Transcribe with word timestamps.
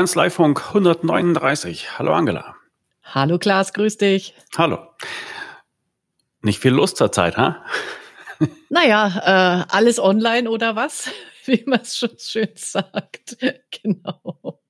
Kanzleifunk 0.00 0.68
139. 0.68 1.98
Hallo 1.98 2.14
Angela. 2.14 2.56
Hallo 3.04 3.38
Klaas, 3.38 3.74
grüß 3.74 3.98
dich. 3.98 4.34
Hallo. 4.56 4.78
Nicht 6.40 6.58
viel 6.58 6.72
Lust 6.72 6.96
zur 6.96 7.12
Zeit, 7.12 7.36
ha? 7.36 7.62
Naja, 8.70 9.60
äh, 9.60 9.64
alles 9.68 10.00
online 10.00 10.48
oder 10.48 10.74
was? 10.74 11.10
Wie 11.44 11.62
man 11.66 11.80
es 11.82 11.98
schon 11.98 12.16
schön 12.18 12.48
sagt. 12.54 13.36
genau. 13.82 14.62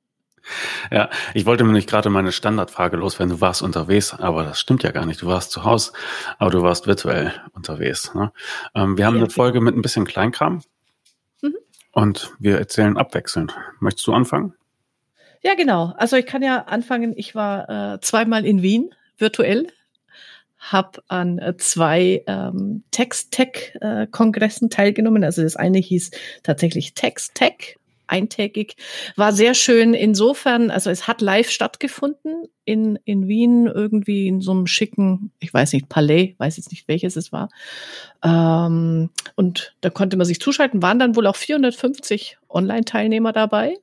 Ja, 0.90 1.08
ich 1.32 1.46
wollte 1.46 1.62
mir 1.62 1.74
nicht 1.74 1.88
gerade 1.88 2.10
meine 2.10 2.32
Standardfrage 2.32 2.96
loswerden. 2.96 3.36
Du 3.36 3.40
warst 3.40 3.62
unterwegs, 3.62 4.12
aber 4.12 4.42
das 4.42 4.58
stimmt 4.58 4.82
ja 4.82 4.90
gar 4.90 5.06
nicht. 5.06 5.22
Du 5.22 5.28
warst 5.28 5.52
zu 5.52 5.62
Hause, 5.62 5.92
aber 6.40 6.50
du 6.50 6.62
warst 6.62 6.88
virtuell 6.88 7.32
unterwegs. 7.52 8.14
Ne? 8.14 8.32
Ähm, 8.74 8.98
wir 8.98 9.06
haben 9.06 9.14
ja, 9.14 9.22
eine 9.22 9.30
Folge 9.30 9.60
mit 9.60 9.76
ein 9.76 9.82
bisschen 9.82 10.06
Kleinkram 10.06 10.62
mhm. 11.40 11.54
und 11.92 12.32
wir 12.40 12.58
erzählen 12.58 12.96
abwechselnd. 12.96 13.56
Möchtest 13.78 14.08
du 14.08 14.12
anfangen? 14.12 14.54
Ja, 15.42 15.54
genau. 15.54 15.94
Also 15.96 16.16
ich 16.16 16.26
kann 16.26 16.42
ja 16.42 16.64
anfangen. 16.64 17.14
Ich 17.16 17.34
war 17.34 17.94
äh, 17.94 18.00
zweimal 18.00 18.44
in 18.44 18.62
Wien 18.62 18.90
virtuell, 19.16 19.68
habe 20.58 21.02
an 21.08 21.38
äh, 21.38 21.56
zwei 21.56 22.22
ähm, 22.26 22.84
Text-Tech-Kongressen 22.90 24.68
teilgenommen. 24.68 25.24
Also 25.24 25.42
das 25.42 25.56
eine 25.56 25.78
hieß 25.78 26.10
tatsächlich 26.42 26.94
Text-Tech 26.94 27.78
eintägig. 28.10 28.76
War 29.16 29.32
sehr 29.32 29.54
schön 29.54 29.94
insofern, 29.94 30.70
also 30.70 30.90
es 30.90 31.06
hat 31.06 31.20
live 31.20 31.48
stattgefunden 31.48 32.44
in, 32.64 32.98
in 33.04 33.28
Wien, 33.28 33.66
irgendwie 33.66 34.26
in 34.26 34.40
so 34.40 34.50
einem 34.50 34.66
schicken, 34.66 35.30
ich 35.38 35.54
weiß 35.54 35.72
nicht, 35.72 35.88
Palais, 35.88 36.34
weiß 36.38 36.56
jetzt 36.56 36.72
nicht 36.72 36.88
welches 36.88 37.16
es 37.16 37.32
war. 37.32 37.48
Ähm, 38.22 39.10
und 39.36 39.74
da 39.80 39.90
konnte 39.90 40.16
man 40.16 40.26
sich 40.26 40.40
zuschalten, 40.40 40.82
waren 40.82 40.98
dann 40.98 41.16
wohl 41.16 41.26
auch 41.26 41.36
450 41.36 42.38
Online-Teilnehmer 42.48 43.32
dabei. 43.32 43.76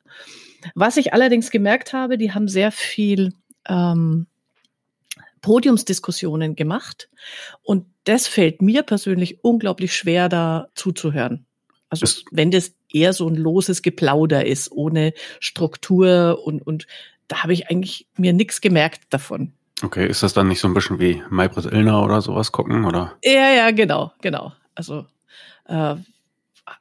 Was 0.76 0.98
ich 0.98 1.14
allerdings 1.14 1.52
gemerkt 1.52 1.94
habe, 1.94 2.18
die 2.18 2.32
haben 2.32 2.48
sehr 2.48 2.72
viel 2.72 3.34
ähm, 3.68 4.28
Podiumsdiskussionen 5.42 6.56
gemacht. 6.56 7.10
Und 7.64 7.86
das 8.04 8.28
fällt 8.28 8.62
mir 8.62 8.84
persönlich 8.84 9.44
unglaublich 9.44 9.96
schwer, 9.96 10.30
da 10.30 10.68
zuzuhören. 10.76 11.46
Also 11.90 12.02
das 12.02 12.24
wenn 12.32 12.52
das 12.52 12.74
eher 12.92 13.14
so 13.14 13.28
ein 13.28 13.36
loses 13.36 13.82
Geplauder 13.82 14.46
ist, 14.46 14.72
ohne 14.72 15.14
Struktur 15.40 16.42
und, 16.44 16.66
und 16.66 16.88
da 17.28 17.44
habe 17.44 17.54
ich 17.54 17.70
eigentlich 17.70 18.08
mir 18.18 18.34
nichts 18.34 18.62
gemerkt 18.62 19.02
davon. 19.10 19.54
Okay, 19.84 20.08
ist 20.08 20.24
das 20.24 20.34
dann 20.34 20.48
nicht 20.48 20.60
so 20.60 20.68
ein 20.68 20.74
bisschen 20.74 21.00
wie 21.00 21.22
Maybrit 21.30 21.66
Illner 21.66 22.04
oder 22.04 22.22
sowas 22.22 22.52
gucken, 22.52 22.86
oder? 22.86 23.16
Ja, 23.24 23.52
ja, 23.52 23.72
genau, 23.72 24.12
genau. 24.22 24.54
Also 24.76 25.06
äh, 25.66 25.96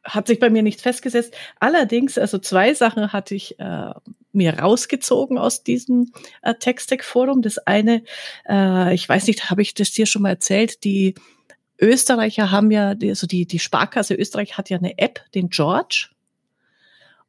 hat 0.05 0.27
sich 0.27 0.39
bei 0.39 0.51
mir 0.51 0.62
nichts 0.62 0.83
festgesetzt. 0.83 1.34
Allerdings, 1.61 2.19
also 2.19 2.39
zwei 2.39 2.75
Sachen 2.75 3.12
hatte 3.12 3.34
ich 3.34 3.59
äh, 3.59 3.92
mir 4.33 4.59
rausgezogen 4.59 5.39
aus 5.39 5.62
diesem 5.62 6.12
äh, 6.42 6.55
Textec-Forum. 6.55 7.42
Das 7.42 7.59
eine, 7.59 8.03
äh, 8.48 8.95
ich 8.95 9.09
weiß 9.09 9.27
nicht, 9.27 9.51
habe 9.51 9.62
ich 9.62 9.75
das 9.75 9.92
dir 9.92 10.07
schon 10.07 10.23
mal 10.23 10.31
erzählt, 10.31 10.84
die 10.84 11.14
Österreicher 11.81 12.51
haben 12.51 12.70
ja, 12.70 12.95
also 13.01 13.27
die, 13.27 13.47
die 13.47 13.59
Sparkasse 13.59 14.14
Österreich 14.14 14.57
hat 14.57 14.70
ja 14.70 14.79
eine 14.79 14.98
App, 14.98 15.20
den 15.34 15.51
George. 15.51 16.09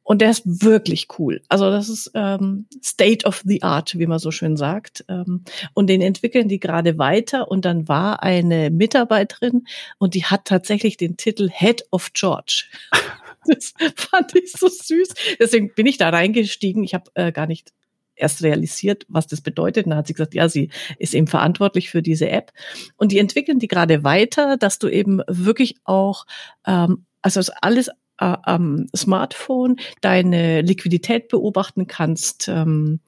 Und 0.08 0.22
der 0.22 0.30
ist 0.30 0.62
wirklich 0.62 1.08
cool. 1.18 1.42
Also 1.50 1.70
das 1.70 1.90
ist 1.90 2.12
ähm, 2.14 2.64
State 2.82 3.26
of 3.26 3.42
the 3.44 3.62
Art, 3.62 3.98
wie 3.98 4.06
man 4.06 4.18
so 4.18 4.30
schön 4.30 4.56
sagt. 4.56 5.04
Ähm, 5.06 5.44
und 5.74 5.88
den 5.88 6.00
entwickeln 6.00 6.48
die 6.48 6.58
gerade 6.58 6.96
weiter. 6.96 7.50
Und 7.50 7.66
dann 7.66 7.88
war 7.88 8.22
eine 8.22 8.70
Mitarbeiterin 8.70 9.66
und 9.98 10.14
die 10.14 10.24
hat 10.24 10.46
tatsächlich 10.46 10.96
den 10.96 11.18
Titel 11.18 11.50
Head 11.52 11.84
of 11.92 12.14
George. 12.14 12.64
Das 13.46 13.72
fand 13.96 14.34
ich 14.34 14.52
so 14.52 14.68
süß. 14.68 15.08
Deswegen 15.38 15.72
bin 15.72 15.86
ich 15.86 15.96
da 15.96 16.10
reingestiegen. 16.10 16.84
Ich 16.84 16.92
habe 16.92 17.10
äh, 17.14 17.32
gar 17.32 17.46
nicht 17.46 17.72
erst 18.14 18.42
realisiert, 18.42 19.06
was 19.08 19.26
das 19.26 19.40
bedeutet. 19.40 19.86
Und 19.86 19.90
dann 19.90 19.98
hat 19.98 20.06
sie 20.06 20.12
gesagt, 20.12 20.34
ja, 20.34 20.48
sie 20.48 20.70
ist 20.98 21.14
eben 21.14 21.28
verantwortlich 21.28 21.88
für 21.88 22.02
diese 22.02 22.28
App. 22.28 22.52
Und 22.96 23.12
die 23.12 23.18
entwickeln 23.18 23.58
die 23.58 23.68
gerade 23.68 24.04
weiter, 24.04 24.56
dass 24.58 24.78
du 24.78 24.88
eben 24.88 25.22
wirklich 25.28 25.76
auch, 25.84 26.26
ähm, 26.66 27.06
also 27.22 27.40
alles 27.62 27.90
äh, 28.18 28.36
am 28.42 28.86
Smartphone 28.94 29.76
deine 30.00 30.62
Liquidität 30.62 31.28
beobachten 31.28 31.86
kannst, 31.86 32.48
ähm, 32.48 33.00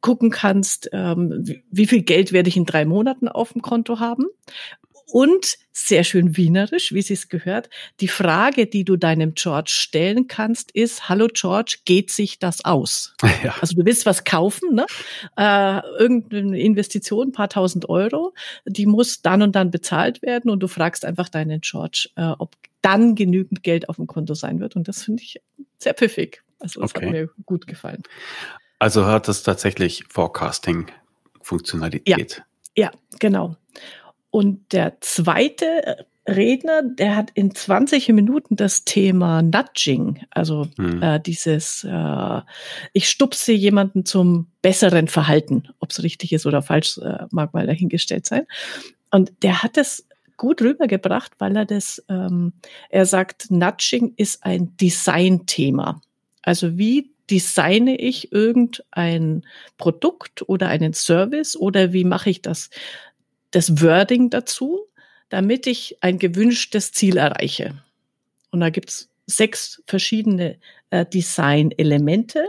gucken 0.00 0.30
kannst, 0.30 0.90
ähm, 0.92 1.44
wie 1.70 1.86
viel 1.86 2.02
Geld 2.02 2.32
werde 2.32 2.48
ich 2.48 2.56
in 2.56 2.66
drei 2.66 2.84
Monaten 2.84 3.28
auf 3.28 3.52
dem 3.52 3.62
Konto 3.62 3.98
haben 3.98 4.26
und 5.12 5.58
sehr 5.72 6.04
schön 6.04 6.36
wienerisch, 6.36 6.92
wie 6.92 7.02
sie 7.02 7.14
es 7.14 7.28
gehört. 7.28 7.70
Die 8.00 8.08
Frage, 8.08 8.66
die 8.66 8.84
du 8.84 8.96
deinem 8.96 9.34
George 9.34 9.70
stellen 9.72 10.26
kannst, 10.26 10.72
ist, 10.72 11.08
hallo 11.08 11.28
George, 11.32 11.78
geht 11.84 12.10
sich 12.10 12.38
das 12.38 12.64
aus? 12.64 13.14
Ja. 13.42 13.54
Also 13.60 13.74
du 13.74 13.86
willst 13.86 14.04
was 14.04 14.24
kaufen, 14.24 14.74
ne? 14.74 14.84
Äh, 15.34 15.80
irgendeine 15.98 16.60
Investition, 16.60 17.28
ein 17.28 17.32
paar 17.32 17.48
tausend 17.48 17.88
Euro, 17.88 18.34
die 18.66 18.84
muss 18.84 19.22
dann 19.22 19.40
und 19.40 19.56
dann 19.56 19.70
bezahlt 19.70 20.20
werden 20.20 20.50
und 20.50 20.60
du 20.60 20.68
fragst 20.68 21.06
einfach 21.06 21.30
deinen 21.30 21.62
George, 21.62 22.10
äh, 22.16 22.34
ob 22.38 22.54
dann 22.82 23.14
genügend 23.14 23.62
Geld 23.62 23.88
auf 23.88 23.96
dem 23.96 24.06
Konto 24.06 24.34
sein 24.34 24.60
wird. 24.60 24.76
Und 24.76 24.88
das 24.88 25.04
finde 25.04 25.22
ich 25.22 25.40
sehr 25.78 25.94
pfiffig. 25.94 26.42
Also 26.58 26.82
das 26.82 26.94
okay. 26.94 27.06
hat 27.06 27.12
mir 27.12 27.30
gut 27.46 27.66
gefallen. 27.66 28.02
Also 28.78 29.06
hat 29.06 29.26
es 29.28 29.42
tatsächlich 29.42 30.04
Forecasting-Funktionalität. 30.08 32.42
Ja, 32.76 32.84
ja, 32.84 32.90
genau. 33.18 33.56
Und 34.30 34.72
der 34.72 35.00
zweite 35.00 36.06
Redner, 36.28 36.82
der 36.82 37.16
hat 37.16 37.30
in 37.34 37.54
20 37.54 38.10
Minuten 38.10 38.56
das 38.56 38.84
Thema 38.84 39.42
Nudging, 39.42 40.24
also 40.30 40.68
hm. 40.76 41.02
äh, 41.02 41.20
dieses, 41.20 41.84
äh, 41.84 42.40
ich 42.92 43.08
stupse 43.08 43.52
jemanden 43.52 44.04
zum 44.04 44.46
besseren 44.62 45.08
Verhalten, 45.08 45.64
ob 45.80 45.90
es 45.90 46.02
richtig 46.02 46.32
ist 46.32 46.46
oder 46.46 46.62
falsch, 46.62 46.98
äh, 46.98 47.26
mag 47.30 47.54
mal 47.54 47.66
dahingestellt 47.66 48.26
sein. 48.26 48.46
Und 49.10 49.32
der 49.42 49.62
hat 49.62 49.76
es 49.76 50.06
gut 50.36 50.62
rübergebracht, 50.62 51.32
weil 51.38 51.56
er 51.56 51.64
das, 51.64 52.02
ähm, 52.08 52.52
er 52.90 53.06
sagt, 53.06 53.50
Nudging 53.50 54.14
ist 54.16 54.44
ein 54.44 54.76
Design-Thema. 54.76 56.00
Also 56.42 56.78
wie 56.78 57.10
designe 57.30 57.96
ich 57.96 58.32
irgendein 58.32 59.44
Produkt 59.78 60.48
oder 60.48 60.68
einen 60.68 60.94
Service 60.94 61.56
oder 61.56 61.92
wie 61.92 62.04
mache 62.04 62.30
ich 62.30 62.42
das 62.42 62.70
das 63.50 63.82
Wording 63.82 64.30
dazu, 64.30 64.80
damit 65.28 65.66
ich 65.66 65.98
ein 66.02 66.18
gewünschtes 66.18 66.92
Ziel 66.92 67.16
erreiche. 67.16 67.82
Und 68.50 68.60
da 68.60 68.70
gibt's 68.70 69.08
sechs 69.26 69.82
verschiedene 69.86 70.58
äh, 70.90 71.06
Design-Elemente 71.06 72.44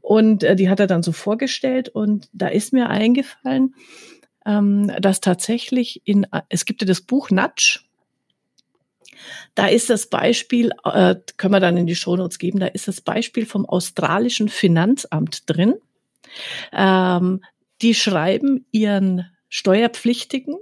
und 0.00 0.42
äh, 0.42 0.56
die 0.56 0.70
hat 0.70 0.80
er 0.80 0.86
dann 0.86 1.02
so 1.02 1.12
vorgestellt 1.12 1.90
und 1.90 2.28
da 2.32 2.48
ist 2.48 2.72
mir 2.72 2.88
eingefallen, 2.88 3.74
ähm, 4.46 4.90
dass 4.98 5.20
tatsächlich 5.20 6.00
in, 6.04 6.26
es 6.48 6.64
gibt 6.64 6.80
ja 6.80 6.86
das 6.86 7.02
Buch 7.02 7.30
Nudge, 7.30 7.80
da 9.54 9.66
ist 9.66 9.90
das 9.90 10.06
Beispiel, 10.06 10.70
äh, 10.84 11.16
können 11.36 11.52
wir 11.52 11.60
dann 11.60 11.76
in 11.76 11.86
die 11.86 11.96
Shownotes 11.96 12.38
geben, 12.38 12.60
da 12.60 12.66
ist 12.66 12.88
das 12.88 13.00
Beispiel 13.00 13.46
vom 13.46 13.66
australischen 13.66 14.48
Finanzamt 14.48 15.42
drin. 15.46 15.74
Ähm, 16.72 17.42
die 17.82 17.94
schreiben 17.94 18.66
ihren 18.72 19.26
Steuerpflichtigen 19.56 20.56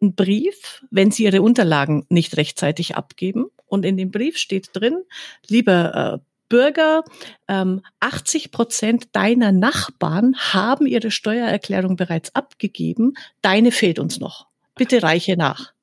einen 0.00 0.14
Brief, 0.14 0.82
wenn 0.90 1.10
sie 1.10 1.24
ihre 1.24 1.42
Unterlagen 1.42 2.06
nicht 2.08 2.36
rechtzeitig 2.38 2.96
abgeben. 2.96 3.50
Und 3.66 3.84
in 3.84 3.98
dem 3.98 4.10
Brief 4.10 4.38
steht 4.38 4.70
drin, 4.72 5.02
lieber 5.48 6.14
äh, 6.14 6.18
Bürger, 6.48 7.04
ähm, 7.46 7.82
80 8.00 8.50
Prozent 8.50 9.08
deiner 9.12 9.52
Nachbarn 9.52 10.34
haben 10.38 10.86
ihre 10.86 11.10
Steuererklärung 11.10 11.96
bereits 11.96 12.34
abgegeben. 12.34 13.14
Deine 13.42 13.70
fehlt 13.70 13.98
uns 13.98 14.18
noch. 14.18 14.46
Bitte 14.76 15.02
reiche 15.02 15.36
nach. 15.36 15.74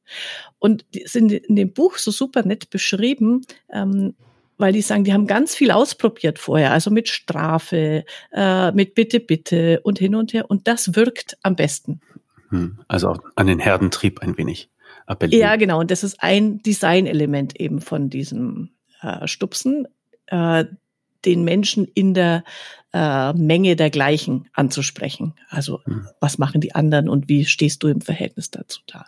Und 0.57 0.85
die 0.95 1.05
sind 1.05 1.31
in 1.31 1.55
dem 1.55 1.71
Buch 1.71 1.99
so 1.99 2.09
super 2.09 2.43
nett 2.43 2.71
beschrieben, 2.71 3.45
ähm, 3.71 4.15
weil 4.57 4.73
die 4.73 4.81
sagen, 4.81 5.03
die 5.03 5.13
haben 5.13 5.27
ganz 5.27 5.53
viel 5.53 5.69
ausprobiert 5.69 6.39
vorher, 6.39 6.71
also 6.71 6.89
mit 6.89 7.09
Strafe, 7.09 8.05
äh, 8.31 8.71
mit 8.71 8.95
Bitte, 8.95 9.19
Bitte 9.19 9.81
und 9.83 9.99
hin 9.99 10.15
und 10.15 10.33
her. 10.33 10.49
Und 10.49 10.67
das 10.67 10.95
wirkt 10.95 11.37
am 11.43 11.55
besten. 11.55 12.01
Hm, 12.49 12.79
also 12.87 13.09
auch 13.09 13.19
an 13.35 13.47
den 13.47 13.59
Herdentrieb 13.59 14.21
ein 14.21 14.37
wenig 14.37 14.69
appellieren. 15.05 15.41
Ja, 15.41 15.55
genau. 15.55 15.79
Und 15.79 15.91
das 15.91 16.03
ist 16.03 16.21
ein 16.21 16.61
Designelement 16.61 17.59
eben 17.59 17.81
von 17.81 18.09
diesem 18.09 18.69
äh, 19.01 19.27
Stupsen, 19.27 19.87
äh, 20.27 20.65
den 21.25 21.43
Menschen 21.43 21.85
in 21.85 22.13
der 22.13 22.43
äh, 22.93 23.33
Menge 23.33 23.75
der 23.75 23.89
Gleichen 23.89 24.47
anzusprechen. 24.53 25.33
Also 25.49 25.81
hm. 25.85 26.07
was 26.19 26.37
machen 26.37 26.61
die 26.61 26.75
anderen 26.75 27.09
und 27.09 27.27
wie 27.27 27.45
stehst 27.45 27.83
du 27.83 27.87
im 27.87 28.01
Verhältnis 28.01 28.51
dazu 28.51 28.81
da? 28.85 29.05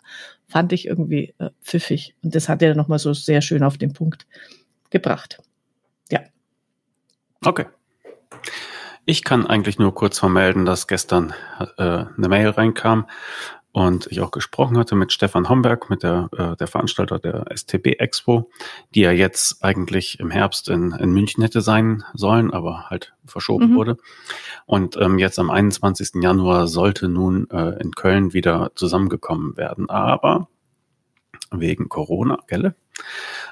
Fand 0.48 0.74
ich 0.74 0.88
irgendwie 0.88 1.34
äh, 1.38 1.51
pfiffig. 1.62 2.16
Und 2.24 2.34
das 2.36 2.50
hat 2.50 2.62
er 2.62 2.75
nochmal 2.75 3.00
so 3.00 3.13
sehr 3.13 3.42
schön 3.42 3.63
auf 3.63 3.78
den 3.78 3.94
Punkt 3.94 4.25
gebracht. 4.89 5.39
Ja. 6.12 6.22
Okay. 7.44 7.66
Ich 9.09 9.24
kann 9.24 9.48
eigentlich 9.48 9.80
nur 9.80 9.95
kurz 9.95 10.19
vermelden, 10.19 10.65
dass 10.65 10.86
gestern 10.86 11.33
äh, 11.77 11.81
eine 11.81 12.27
Mail 12.27 12.50
reinkam 12.50 13.07
und 13.71 14.06
ich 14.07 14.19
auch 14.19 14.31
gesprochen 14.31 14.77
hatte 14.77 14.95
mit 14.95 15.13
Stefan 15.13 15.48
Homberg, 15.48 15.89
mit 15.89 16.04
der, 16.04 16.27
äh, 16.38 16.57
der 16.57 16.68
Veranstalter 16.68 17.18
der 17.18 17.45
STB 17.56 18.00
Expo, 18.00 18.51
die 18.94 19.00
ja 19.00 19.12
jetzt 19.12 19.63
eigentlich 19.63 20.19
im 20.19 20.30
Herbst 20.30 20.68
in, 20.68 20.92
in 20.92 21.13
München 21.13 21.42
hätte 21.42 21.62
sein 21.62 22.04
sollen, 22.15 22.51
aber 22.51 22.89
halt 22.89 23.13
verschoben 23.25 23.71
mhm. 23.71 23.75
wurde. 23.75 23.98
Und 24.65 24.98
ähm, 24.98 25.19
jetzt 25.19 25.39
am 25.39 25.51
21. 25.51 26.21
Januar 26.21 26.68
sollte 26.68 27.07
nun 27.07 27.50
äh, 27.50 27.81
in 27.81 27.94
Köln 27.94 28.33
wieder 28.33 28.71
zusammengekommen 28.75 29.56
werden. 29.56 29.89
Aber 29.89 30.50
wegen 31.51 31.88
Corona, 31.88 32.39
gell? 32.48 32.75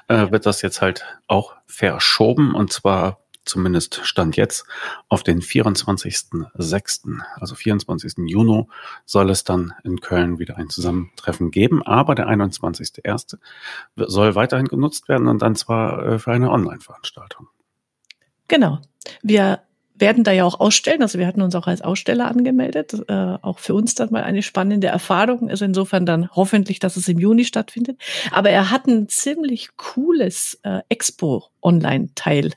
Äh, 0.08 0.30
wird 0.30 0.44
das 0.44 0.60
jetzt 0.60 0.82
halt 0.82 1.06
auch 1.28 1.54
verschoben 1.66 2.54
und 2.54 2.74
zwar 2.74 3.20
zumindest 3.46 4.00
Stand 4.04 4.36
jetzt, 4.36 4.66
auf 5.08 5.22
den 5.22 5.40
24.06., 5.40 7.20
also 7.34 7.54
24. 7.54 8.14
Juni, 8.26 8.66
soll 9.04 9.30
es 9.30 9.44
dann 9.44 9.72
in 9.84 10.00
Köln 10.00 10.38
wieder 10.38 10.56
ein 10.56 10.68
Zusammentreffen 10.68 11.50
geben. 11.50 11.82
Aber 11.82 12.14
der 12.14 12.28
21.01. 12.28 13.38
soll 13.96 14.34
weiterhin 14.34 14.68
genutzt 14.68 15.08
werden 15.08 15.28
und 15.28 15.42
dann 15.42 15.56
zwar 15.56 16.04
äh, 16.06 16.18
für 16.18 16.32
eine 16.32 16.50
Online-Veranstaltung. 16.50 17.48
Genau. 18.48 18.80
Wir 19.22 19.60
werden 19.98 20.24
da 20.24 20.32
ja 20.32 20.44
auch 20.44 20.60
ausstellen. 20.60 21.02
Also 21.02 21.18
wir 21.18 21.26
hatten 21.26 21.42
uns 21.42 21.54
auch 21.54 21.66
als 21.66 21.82
Aussteller 21.82 22.28
angemeldet. 22.28 22.94
Äh, 23.08 23.38
auch 23.42 23.58
für 23.58 23.74
uns 23.74 23.94
dann 23.94 24.10
mal 24.10 24.22
eine 24.22 24.42
spannende 24.42 24.88
Erfahrung. 24.88 25.48
Also 25.48 25.64
insofern 25.64 26.06
dann 26.06 26.30
hoffentlich, 26.30 26.78
dass 26.78 26.96
es 26.96 27.08
im 27.08 27.18
Juni 27.18 27.44
stattfindet. 27.44 27.98
Aber 28.30 28.50
er 28.50 28.70
hat 28.70 28.86
ein 28.86 29.08
ziemlich 29.08 29.70
cooles 29.76 30.58
äh, 30.62 30.80
Expo-Online-Teil 30.88 32.52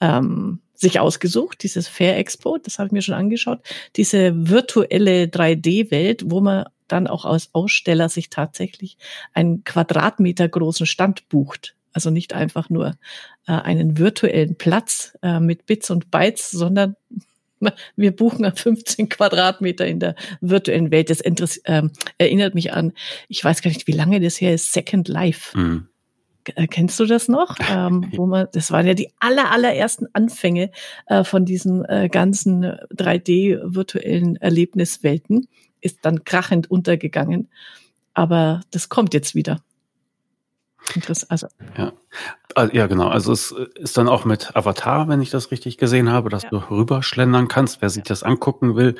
ähm, 0.00 0.60
sich 0.74 1.00
ausgesucht, 1.00 1.62
dieses 1.62 1.88
Fair 1.88 2.16
Expo, 2.16 2.58
das 2.58 2.78
habe 2.78 2.86
ich 2.86 2.92
mir 2.92 3.02
schon 3.02 3.14
angeschaut, 3.14 3.60
diese 3.96 4.48
virtuelle 4.48 5.24
3D-Welt, 5.24 6.22
wo 6.26 6.40
man 6.40 6.66
dann 6.86 7.06
auch 7.06 7.24
als 7.24 7.50
Aussteller 7.52 8.08
sich 8.08 8.30
tatsächlich 8.30 8.96
einen 9.34 9.64
Quadratmeter 9.64 10.48
großen 10.48 10.86
Stand 10.86 11.28
bucht. 11.28 11.74
Also 11.92 12.10
nicht 12.10 12.32
einfach 12.32 12.70
nur 12.70 12.96
äh, 13.46 13.52
einen 13.52 13.98
virtuellen 13.98 14.56
Platz 14.56 15.16
äh, 15.22 15.40
mit 15.40 15.66
Bits 15.66 15.90
und 15.90 16.10
Bytes, 16.10 16.50
sondern 16.50 16.94
wir 17.96 18.14
buchen 18.14 18.50
15 18.54 19.08
Quadratmeter 19.08 19.86
in 19.86 19.98
der 20.00 20.14
virtuellen 20.40 20.90
Welt. 20.90 21.10
Das 21.10 21.20
äh, 21.20 21.82
erinnert 22.18 22.54
mich 22.54 22.72
an, 22.72 22.92
ich 23.28 23.42
weiß 23.42 23.62
gar 23.62 23.70
nicht, 23.70 23.86
wie 23.86 23.92
lange 23.92 24.20
das 24.20 24.40
her 24.40 24.54
ist, 24.54 24.72
Second 24.72 25.08
Life. 25.08 25.58
Mhm. 25.58 25.88
Äh, 26.56 26.66
kennst 26.66 26.98
du 27.00 27.06
das 27.06 27.28
noch? 27.28 27.56
Ähm, 27.70 28.10
wo 28.16 28.26
man, 28.26 28.46
das 28.52 28.70
waren 28.70 28.86
ja 28.86 28.94
die 28.94 29.12
aller, 29.20 29.52
allerersten 29.52 30.06
Anfänge 30.14 30.70
äh, 31.06 31.22
von 31.22 31.44
diesen 31.44 31.84
äh, 31.84 32.08
ganzen 32.10 32.64
3D-virtuellen 32.64 34.36
Erlebniswelten. 34.36 35.48
Ist 35.80 35.98
dann 36.02 36.24
krachend 36.24 36.70
untergegangen. 36.70 37.48
Aber 38.14 38.62
das 38.70 38.88
kommt 38.88 39.12
jetzt 39.12 39.34
wieder. 39.34 39.60
Interessant. 40.94 41.30
Also. 41.30 41.48
Ja. 41.76 41.92
Ah, 42.54 42.68
ja, 42.72 42.86
genau. 42.86 43.08
Also 43.08 43.32
es 43.32 43.52
ist 43.74 43.96
dann 43.98 44.08
auch 44.08 44.24
mit 44.24 44.56
Avatar, 44.56 45.08
wenn 45.08 45.20
ich 45.20 45.30
das 45.30 45.50
richtig 45.50 45.76
gesehen 45.76 46.10
habe, 46.10 46.30
dass 46.30 46.44
ja. 46.44 46.50
du 46.50 46.56
rüberschlendern 46.56 47.48
kannst, 47.48 47.82
wer 47.82 47.90
sich 47.90 48.04
das 48.04 48.22
angucken 48.22 48.74
will. 48.76 48.94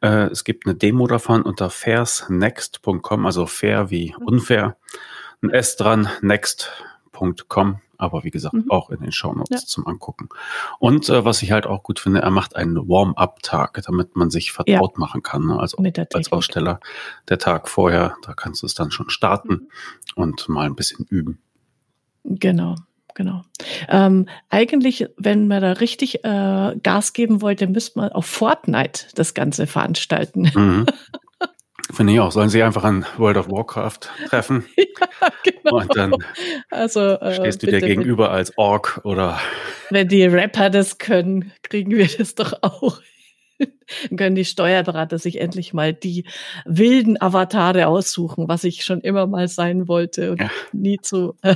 Äh, 0.00 0.28
es 0.30 0.44
gibt 0.44 0.66
eine 0.66 0.74
Demo 0.74 1.06
davon 1.06 1.42
unter 1.42 1.70
fairsnext.com, 1.70 3.26
also 3.26 3.46
fair 3.46 3.90
wie 3.90 4.14
mhm. 4.18 4.26
unfair. 4.26 4.76
Ein 5.42 5.50
S 5.50 5.76
dran, 5.76 6.08
next 6.22 6.72
www.com, 7.14 7.80
aber 7.96 8.24
wie 8.24 8.30
gesagt, 8.30 8.54
mhm. 8.54 8.70
auch 8.70 8.90
in 8.90 9.00
den 9.00 9.12
Shownotes 9.12 9.62
ja. 9.62 9.66
zum 9.66 9.86
Angucken. 9.86 10.28
Und 10.78 11.08
äh, 11.08 11.24
was 11.24 11.42
ich 11.42 11.52
halt 11.52 11.66
auch 11.66 11.82
gut 11.82 12.00
finde, 12.00 12.20
er 12.20 12.30
macht 12.30 12.56
einen 12.56 12.76
Warm-up-Tag, 12.76 13.80
damit 13.86 14.16
man 14.16 14.30
sich 14.30 14.52
vertraut 14.52 14.92
ja. 14.94 14.98
machen 14.98 15.22
kann. 15.22 15.46
Ne? 15.46 15.58
Also 15.58 15.78
als 16.12 16.32
Aussteller 16.32 16.80
der 17.28 17.38
Tag 17.38 17.68
vorher, 17.68 18.16
da 18.22 18.34
kannst 18.34 18.62
du 18.62 18.66
es 18.66 18.74
dann 18.74 18.90
schon 18.90 19.10
starten 19.10 19.52
mhm. 19.52 19.68
und 20.16 20.48
mal 20.48 20.66
ein 20.66 20.76
bisschen 20.76 21.06
üben. 21.08 21.40
Genau. 22.24 22.76
Genau. 23.16 23.42
Ähm, 23.88 24.28
eigentlich, 24.50 25.06
wenn 25.16 25.46
man 25.46 25.62
da 25.62 25.74
richtig 25.74 26.24
äh, 26.24 26.76
Gas 26.82 27.12
geben 27.12 27.42
wollte, 27.42 27.68
müsste 27.68 28.00
man 28.00 28.10
auf 28.10 28.26
Fortnite 28.26 29.06
das 29.14 29.34
Ganze 29.34 29.68
veranstalten. 29.68 30.50
Mhm. 30.52 30.86
Finde 31.92 32.14
ich 32.14 32.20
auch. 32.20 32.32
Sollen 32.32 32.48
sie 32.48 32.62
einfach 32.62 32.84
an 32.84 33.04
World 33.18 33.36
of 33.36 33.50
Warcraft 33.50 33.98
treffen? 34.28 34.64
ja, 34.76 35.28
genau. 35.42 35.80
Und 35.80 35.96
dann 35.96 36.14
also, 36.70 37.00
äh, 37.00 37.34
stehst 37.34 37.62
du 37.62 37.66
bitte, 37.66 37.80
dir 37.80 37.86
gegenüber 37.86 38.30
als 38.30 38.56
Ork 38.56 39.00
oder. 39.04 39.38
Wenn 39.90 40.08
die 40.08 40.24
Rapper 40.24 40.70
das 40.70 40.98
können, 40.98 41.52
kriegen 41.62 41.90
wir 41.90 42.08
das 42.08 42.34
doch 42.34 42.54
auch. 42.62 43.00
Dann 44.08 44.16
können 44.16 44.34
die 44.34 44.44
Steuerberater 44.44 45.18
sich 45.18 45.40
endlich 45.40 45.72
mal 45.72 45.92
die 45.92 46.24
wilden 46.64 47.20
Avatare 47.20 47.86
aussuchen, 47.86 48.48
was 48.48 48.64
ich 48.64 48.84
schon 48.84 49.00
immer 49.00 49.26
mal 49.26 49.46
sein 49.46 49.86
wollte 49.86 50.32
und 50.32 50.40
ja. 50.40 50.50
nie 50.72 50.98
zu. 51.00 51.36
Äh, 51.42 51.54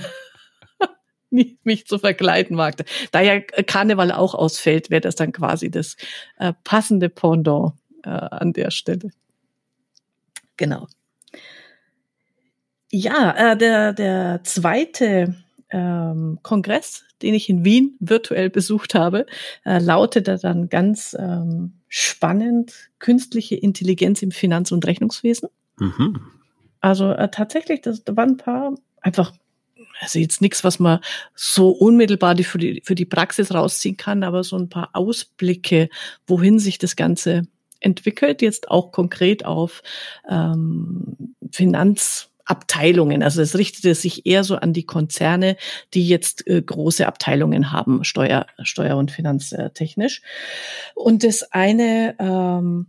nie 1.31 1.59
mich 1.65 1.87
zu 1.87 1.99
verkleiden 1.99 2.57
wagte. 2.57 2.85
Da 3.11 3.21
ja 3.21 3.41
Karneval 3.41 4.13
auch 4.13 4.35
ausfällt, 4.35 4.91
wäre 4.91 5.01
das 5.01 5.17
dann 5.17 5.33
quasi 5.33 5.71
das 5.71 5.97
äh, 6.39 6.53
passende 6.65 7.09
Pendant 7.09 7.73
äh, 8.05 8.11
an 8.11 8.53
der 8.53 8.71
Stelle. 8.71 9.11
Genau. 10.58 10.87
Ja, 12.90 13.52
äh, 13.52 13.56
der, 13.56 13.94
der 13.94 14.40
zweite 14.44 15.34
ähm, 15.70 16.38
Kongress, 16.43 17.05
den 17.22 17.34
ich 17.34 17.49
in 17.49 17.64
Wien 17.64 17.96
virtuell 18.00 18.50
besucht 18.50 18.94
habe, 18.94 19.26
äh, 19.64 19.78
lautete 19.78 20.38
dann 20.38 20.69
ganz 20.69 21.16
ähm, 21.19 21.75
spannend 21.88 22.90
künstliche 22.99 23.56
Intelligenz 23.56 24.22
im 24.22 24.31
Finanz- 24.31 24.72
und 24.72 24.87
Rechnungswesen. 24.87 25.49
Mhm. 25.78 26.20
Also 26.81 27.10
äh, 27.12 27.31
tatsächlich, 27.31 27.81
das, 27.82 28.05
da 28.05 28.16
waren 28.16 28.31
ein 28.31 28.37
paar 28.37 28.75
einfach, 29.00 29.32
also 30.00 30.19
jetzt 30.19 30.40
nichts, 30.40 30.64
was 30.64 30.78
man 30.78 31.00
so 31.34 31.70
unmittelbar 31.70 32.34
die, 32.34 32.44
für, 32.44 32.58
die, 32.58 32.82
für 32.84 32.94
die 32.94 33.05
Praxis 33.05 33.52
rausziehen 33.52 33.96
kann, 33.96 34.22
aber 34.22 34.44
so 34.44 34.56
ein 34.56 34.69
paar 34.69 34.90
Ausblicke, 34.94 35.88
wohin 36.26 36.58
sich 36.58 36.78
das 36.78 36.96
Ganze 36.96 37.46
entwickelt, 37.81 38.43
jetzt 38.43 38.71
auch 38.71 38.93
konkret 38.93 39.45
auf 39.45 39.83
ähm, 40.29 41.35
Finanzabteilungen. 41.51 43.23
Also 43.23 43.43
es 43.43 43.57
richtete 43.57 43.95
sich 43.95 44.27
eher 44.27 44.45
so 44.45 44.57
an 44.57 44.73
die 44.73 44.87
Konzerne, 44.87 45.57
die 45.95 46.07
jetzt 46.07 46.47
äh, 46.47 46.61
große 46.61 47.07
Abteilungen 47.07 47.73
haben, 47.73 48.05
Steuer, 48.05 48.47
Steuer- 48.63 48.97
und 48.97 49.11
Finanztechnisch. 49.11 50.23
Und 50.95 51.25
das 51.25 51.53
eine 51.53 52.17
ähm, 52.19 52.87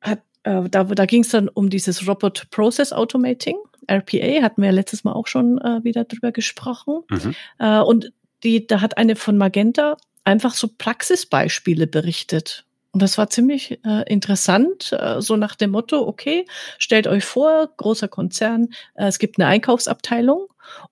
hat, 0.00 0.22
äh, 0.44 0.68
da, 0.68 0.84
da 0.84 1.06
ging 1.06 1.22
es 1.22 1.30
dann 1.30 1.48
um 1.48 1.70
dieses 1.70 2.06
Robot 2.06 2.48
Process 2.50 2.92
Automating. 2.92 3.56
RPA 3.86 4.42
hatten 4.42 4.62
wir 4.62 4.72
letztes 4.72 5.04
Mal 5.04 5.12
auch 5.12 5.26
schon 5.26 5.58
äh, 5.58 5.82
wieder 5.82 6.04
drüber 6.04 6.32
gesprochen. 6.32 7.00
Mhm. 7.10 7.34
Äh, 7.58 7.80
und 7.80 8.12
die, 8.42 8.66
da 8.66 8.80
hat 8.80 8.98
eine 8.98 9.16
von 9.16 9.36
Magenta 9.36 9.96
einfach 10.24 10.54
so 10.54 10.68
Praxisbeispiele 10.76 11.86
berichtet 11.86 12.66
und 12.92 13.02
das 13.02 13.18
war 13.18 13.28
ziemlich 13.30 13.80
äh, 13.84 14.10
interessant, 14.10 14.92
äh, 14.92 15.20
so 15.20 15.36
nach 15.36 15.54
dem 15.56 15.70
Motto, 15.70 16.06
okay, 16.06 16.46
stellt 16.78 17.06
euch 17.06 17.24
vor, 17.24 17.68
großer 17.76 18.08
Konzern, 18.08 18.68
äh, 18.94 19.06
es 19.06 19.18
gibt 19.18 19.38
eine 19.38 19.48
Einkaufsabteilung 19.48 20.48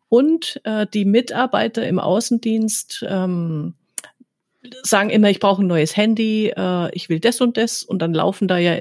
und 0.09 0.61
äh, 0.65 0.87
die 0.93 1.05
Mitarbeiter 1.05 1.87
im 1.87 1.99
Außendienst 1.99 3.05
ähm, 3.09 3.75
sagen 4.83 5.11
immer, 5.11 5.31
ich 5.31 5.41
brauche 5.41 5.63
ein 5.63 5.67
neues 5.67 5.97
Handy, 5.97 6.53
äh, 6.57 6.91
ich 6.93 7.09
will 7.09 7.21
das 7.21 7.41
und 7.41 7.57
das. 7.57 7.83
Und 7.83 8.01
dann 8.01 8.15
laufen 8.15 8.49
da 8.49 8.59
ja 8.59 8.81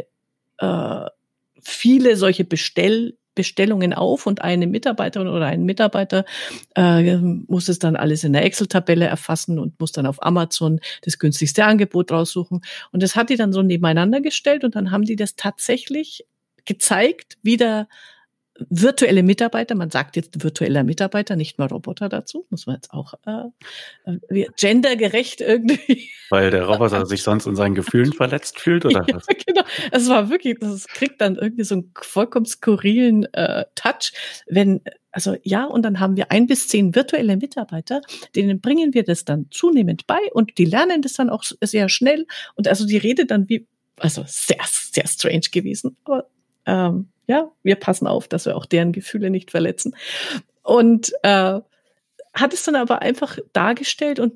äh, 0.57 1.09
viele 1.61 2.15
solche 2.15 2.43
Bestell 2.43 3.17
Bestellungen 3.35 3.93
auf 3.93 4.25
und 4.25 4.41
eine 4.41 4.67
Mitarbeiterin 4.67 5.27
oder 5.27 5.45
ein 5.45 5.63
Mitarbeiter 5.63 6.25
äh, 6.75 7.17
muss 7.17 7.69
es 7.69 7.79
dann 7.79 7.95
alles 7.95 8.23
in 8.23 8.33
der 8.33 8.45
Excel-Tabelle 8.45 9.05
erfassen 9.05 9.59
und 9.59 9.79
muss 9.79 9.91
dann 9.91 10.05
auf 10.05 10.23
Amazon 10.23 10.79
das 11.03 11.19
günstigste 11.19 11.65
Angebot 11.65 12.11
raussuchen. 12.11 12.61
Und 12.91 13.03
das 13.03 13.15
hat 13.15 13.29
die 13.29 13.35
dann 13.35 13.53
so 13.53 13.61
nebeneinander 13.61 14.21
gestellt 14.21 14.63
und 14.63 14.75
dann 14.75 14.91
haben 14.91 15.03
die 15.03 15.15
das 15.15 15.35
tatsächlich 15.35 16.25
gezeigt, 16.65 17.37
wie 17.43 17.57
der 17.57 17.87
virtuelle 18.69 19.23
Mitarbeiter, 19.23 19.75
man 19.75 19.89
sagt 19.89 20.15
jetzt 20.15 20.43
virtueller 20.43 20.83
Mitarbeiter, 20.83 21.35
nicht 21.35 21.57
mal 21.57 21.67
Roboter 21.67 22.09
dazu, 22.09 22.45
muss 22.49 22.65
man 22.65 22.75
jetzt 22.75 22.91
auch 22.91 23.13
äh, 23.25 24.09
äh 24.29 24.47
gendergerecht 24.57 25.41
irgendwie. 25.41 26.09
Weil 26.29 26.51
der 26.51 26.65
Roboter 26.65 27.05
sich 27.05 27.23
sonst 27.23 27.45
in 27.45 27.55
seinen 27.55 27.75
Gefühlen 27.75 28.13
verletzt 28.13 28.59
fühlt, 28.59 28.85
oder 28.85 29.05
ja, 29.07 29.15
was? 29.15 29.25
Genau. 29.45 29.63
Es 29.91 30.09
war 30.09 30.29
wirklich, 30.29 30.57
das 30.59 30.87
kriegt 30.87 31.21
dann 31.21 31.35
irgendwie 31.35 31.63
so 31.63 31.75
einen 31.75 31.91
vollkommen 31.95 32.45
skurrilen 32.45 33.25
äh, 33.33 33.65
Touch, 33.75 34.13
wenn 34.47 34.81
also 35.11 35.37
ja, 35.43 35.63
und 35.63 35.83
dann 35.83 36.01
haben 36.01 36.17
wir 36.17 36.29
ein 36.31 36.45
bis 36.45 36.67
zehn 36.67 36.93
virtuelle 36.93 37.37
Mitarbeiter, 37.37 38.01
denen 38.35 38.59
bringen 38.59 38.93
wir 38.93 39.05
das 39.05 39.23
dann 39.23 39.47
zunehmend 39.49 40.07
bei 40.07 40.19
und 40.33 40.57
die 40.57 40.65
lernen 40.65 41.01
das 41.01 41.13
dann 41.13 41.29
auch 41.29 41.43
sehr 41.61 41.87
schnell. 41.87 42.27
Und 42.55 42.67
also 42.67 42.85
die 42.85 42.97
Rede 42.97 43.25
dann 43.25 43.47
wie, 43.47 43.65
also 43.97 44.25
sehr, 44.27 44.59
sehr 44.65 45.07
strange 45.07 45.47
gewesen. 45.53 45.95
Aber 46.03 46.27
ähm, 46.65 47.11
ja, 47.27 47.51
wir 47.63 47.75
passen 47.75 48.07
auf, 48.07 48.27
dass 48.27 48.45
wir 48.45 48.55
auch 48.55 48.65
deren 48.65 48.91
Gefühle 48.91 49.29
nicht 49.29 49.51
verletzen. 49.51 49.95
Und 50.63 51.13
äh, 51.23 51.59
hat 52.33 52.53
es 52.53 52.63
dann 52.63 52.75
aber 52.75 53.01
einfach 53.01 53.37
dargestellt 53.53 54.19
und 54.19 54.33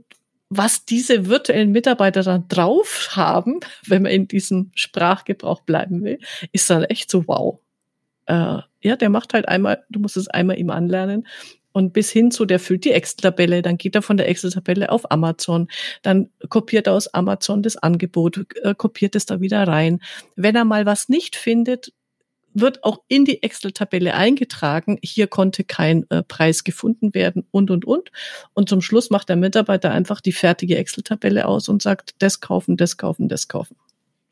was 0.49 0.85
diese 0.85 1.27
virtuellen 1.27 1.71
Mitarbeiter 1.71 2.23
dann 2.23 2.47
drauf 2.47 3.09
haben, 3.11 3.59
wenn 3.85 4.03
man 4.03 4.11
in 4.11 4.27
diesem 4.27 4.71
Sprachgebrauch 4.73 5.61
bleiben 5.61 6.03
will, 6.03 6.19
ist 6.51 6.69
dann 6.69 6.83
echt 6.83 7.11
so 7.11 7.27
wow. 7.27 7.59
äh, 8.25 8.59
ja, 8.81 8.95
der 8.95 9.09
macht 9.09 9.33
halt 9.33 9.47
einmal, 9.47 9.83
du 9.89 9.99
musst 9.99 10.17
es 10.17 10.27
einmal 10.27 10.57
ihm 10.57 10.69
anlernen 10.69 11.27
und 11.71 11.93
bis 11.93 12.09
hin 12.09 12.31
zu, 12.31 12.45
der 12.45 12.59
füllt 12.59 12.85
die 12.85 12.91
Excel-Tabelle, 12.91 13.61
dann 13.61 13.77
geht 13.77 13.95
er 13.95 14.01
von 14.01 14.17
der 14.17 14.27
Excel-Tabelle 14.27 14.91
auf 14.91 15.11
Amazon, 15.11 15.67
dann 16.01 16.29
kopiert 16.49 16.87
er 16.87 16.93
aus 16.93 17.13
Amazon 17.13 17.61
das 17.61 17.77
Angebot, 17.77 18.45
äh, 18.63 18.73
kopiert 18.73 19.15
es 19.15 19.25
da 19.25 19.39
wieder 19.39 19.67
rein. 19.67 19.99
Wenn 20.35 20.55
er 20.55 20.65
mal 20.65 20.85
was 20.85 21.09
nicht 21.09 21.35
findet, 21.35 21.93
wird 22.53 22.83
auch 22.83 23.01
in 23.07 23.25
die 23.25 23.43
Excel-Tabelle 23.43 24.13
eingetragen, 24.13 24.97
hier 25.01 25.27
konnte 25.27 25.63
kein 25.63 26.09
äh, 26.09 26.23
Preis 26.23 26.63
gefunden 26.63 27.13
werden 27.13 27.45
und, 27.51 27.71
und, 27.71 27.85
und. 27.85 28.11
Und 28.53 28.69
zum 28.69 28.81
Schluss 28.81 29.09
macht 29.09 29.29
der 29.29 29.35
Mitarbeiter 29.35 29.91
einfach 29.91 30.21
die 30.21 30.31
fertige 30.31 30.77
Excel-Tabelle 30.77 31.47
aus 31.47 31.69
und 31.69 31.81
sagt, 31.81 32.15
das 32.19 32.39
kaufen, 32.39 32.77
das 32.77 32.97
kaufen, 32.97 33.29
das 33.29 33.47
kaufen. 33.47 33.75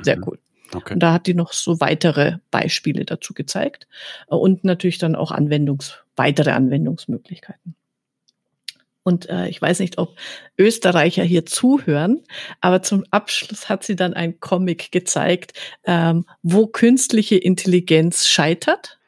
Sehr 0.01 0.17
mhm. 0.17 0.24
cool. 0.27 0.39
Okay. 0.74 0.93
Und 0.93 1.00
da 1.00 1.13
hat 1.13 1.27
die 1.27 1.33
noch 1.33 1.53
so 1.53 1.79
weitere 1.79 2.38
Beispiele 2.51 3.05
dazu 3.05 3.33
gezeigt 3.33 3.88
äh, 4.29 4.36
und 4.36 4.63
natürlich 4.63 4.97
dann 4.97 5.15
auch 5.15 5.31
Anwendungs, 5.31 6.03
weitere 6.15 6.51
Anwendungsmöglichkeiten. 6.51 7.75
Und 9.07 9.29
äh, 9.29 9.47
ich 9.47 9.61
weiß 9.61 9.79
nicht, 9.79 9.99
ob 9.99 10.17
Österreicher 10.57 11.23
hier 11.23 11.45
zuhören, 11.45 12.25
aber 12.59 12.81
zum 12.81 13.05
Abschluss 13.09 13.69
hat 13.69 13.85
sie 13.85 13.95
dann 13.95 14.13
ein 14.13 14.41
Comic 14.41 14.91
gezeigt, 14.91 15.53
ähm, 15.85 16.25
wo 16.43 16.67
künstliche 16.67 17.37
Intelligenz 17.37 18.27
scheitert. 18.27 18.99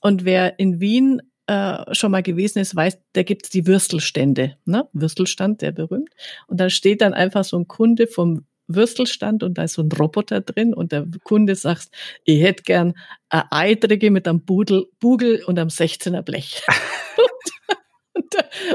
Und 0.00 0.24
wer 0.24 0.58
in 0.58 0.80
Wien 0.80 1.22
äh, 1.46 1.94
schon 1.94 2.10
mal 2.10 2.24
gewesen 2.24 2.58
ist, 2.58 2.74
weiß, 2.74 2.98
da 3.12 3.22
gibt's 3.22 3.48
die 3.48 3.68
Würstelstände, 3.68 4.56
ne? 4.64 4.88
Würstelstand, 4.92 5.62
der 5.62 5.70
berühmt. 5.70 6.10
Und 6.48 6.58
da 6.58 6.68
steht 6.68 7.00
dann 7.00 7.14
einfach 7.14 7.44
so 7.44 7.56
ein 7.56 7.68
Kunde 7.68 8.08
vom 8.08 8.44
Würstelstand 8.66 9.44
und 9.44 9.56
da 9.56 9.62
ist 9.62 9.74
so 9.74 9.82
ein 9.82 9.92
Roboter 9.92 10.40
drin 10.40 10.74
und 10.74 10.90
der 10.90 11.06
Kunde 11.22 11.54
sagt, 11.54 11.90
ich 12.24 12.42
hätte 12.42 12.64
gern 12.64 12.94
eine 13.28 13.52
Eidrige 13.52 14.10
mit 14.10 14.26
einem 14.26 14.44
Budel, 14.44 14.86
Bugel 14.98 15.44
und 15.44 15.60
einem 15.60 15.68
16er 15.68 16.22
Blech. 16.22 16.64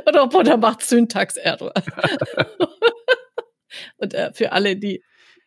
und 0.05 0.15
der 0.15 0.21
Roboter 0.21 0.57
macht 0.57 0.81
Syntax-Error. 0.81 1.73
und 3.97 4.13
äh, 4.13 4.31
für 4.33 4.51
alle, 4.51 4.75
die 4.75 5.03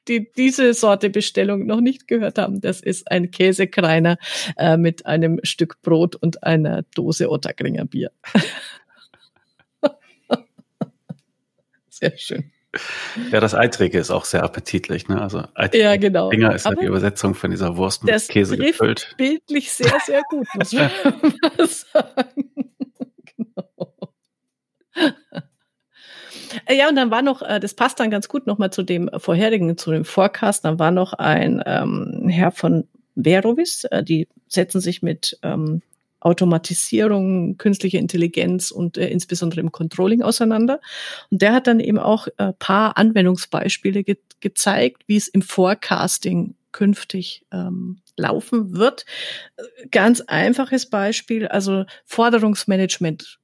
die 0.09 0.31
diese 0.33 0.75
Sorte 0.75 1.11
Bestellung 1.11 1.67
noch 1.67 1.81
nicht 1.81 2.09
gehört 2.09 2.39
haben, 2.39 2.61
das 2.61 2.81
ist 2.81 3.11
ein 3.11 3.31
Käsekreiner 3.31 4.19
äh, 4.57 4.77
mit 4.77 5.07
einem 5.07 5.41
Stück 5.43 5.81
Brot 5.83 6.17
und 6.17 6.43
einer 6.43 6.83
Dose 6.95 7.31
Ottergringer 7.31 7.85
Bier. 7.85 8.11
Sehr 11.89 12.17
schön. 12.17 12.51
Ja, 13.33 13.41
das 13.41 13.55
Eitrige 13.55 13.99
ist 13.99 14.11
auch 14.11 14.25
sehr 14.25 14.45
appetitlich. 14.45 15.09
Ne? 15.09 15.21
Also 15.21 15.43
Eitrige 15.55 15.85
ja, 15.85 15.97
genau. 15.97 16.31
Dinger 16.31 16.55
ist 16.55 16.67
ja 16.67 16.75
die 16.75 16.87
Übersetzung 16.87 17.35
von 17.35 17.51
dieser 17.51 17.77
Wurst 17.77 18.05
mit 18.05 18.29
Käse 18.29 18.57
gefüllt. 18.57 19.15
bildlich 19.19 19.73
sehr, 19.73 19.99
sehr 20.07 20.23
gut, 20.31 20.47
muss 20.55 20.73
man 20.73 20.89
sagen. 21.59 22.51
genau. 23.37 23.90
Ja, 26.69 26.89
und 26.89 26.97
dann 26.97 27.11
war 27.11 27.23
noch, 27.23 27.43
äh, 27.43 27.61
das 27.61 27.75
passt 27.75 28.01
dann 28.01 28.11
ganz 28.11 28.29
gut 28.29 28.47
nochmal 28.47 28.73
zu 28.73 28.83
dem 28.83 29.11
vorherigen, 29.19 29.77
zu 29.77 29.91
dem 29.93 30.05
Forecast, 30.05 30.65
dann 30.65 30.79
war 30.79 30.91
noch 30.91 31.13
ein 31.13 31.63
ähm, 31.65 32.29
Herr 32.29 32.51
von 32.51 32.89
Verovis, 33.15 33.85
äh, 33.85 34.03
die 34.03 34.29
setzen 34.49 34.81
sich 34.81 35.03
mit 35.03 35.39
ähm, 35.43 35.83
Automatisierung, 36.21 37.57
künstliche 37.57 37.99
Intelligenz 37.99 38.71
und 38.71 38.99
äh, 38.99 39.09
insbesondere 39.09 39.61
im 39.61 39.73
Controlling 39.73 40.23
auseinander. 40.23 40.81
Und 41.31 41.41
der 41.41 41.53
hat 41.53 41.67
dann 41.67 41.81
eben 41.81 41.99
auch 41.99 42.29
äh, 42.37 42.53
paar 42.59 42.97
Anwendungsbeispiele 42.99 44.05
ge 44.05 44.17
gezeigt, 44.41 45.03
wie 45.07 45.19
es 45.19 45.29
im 45.29 45.43
Forecasting 45.43 46.55
künftig 46.73 47.45
ähm, 47.53 47.99
laufen 48.17 48.75
wird. 48.75 49.05
Ganz 49.91 50.23
einfaches 50.23 50.89
Beispiel, 50.89 51.47
also 51.47 51.85
Forderungsmanagement. 52.07 53.39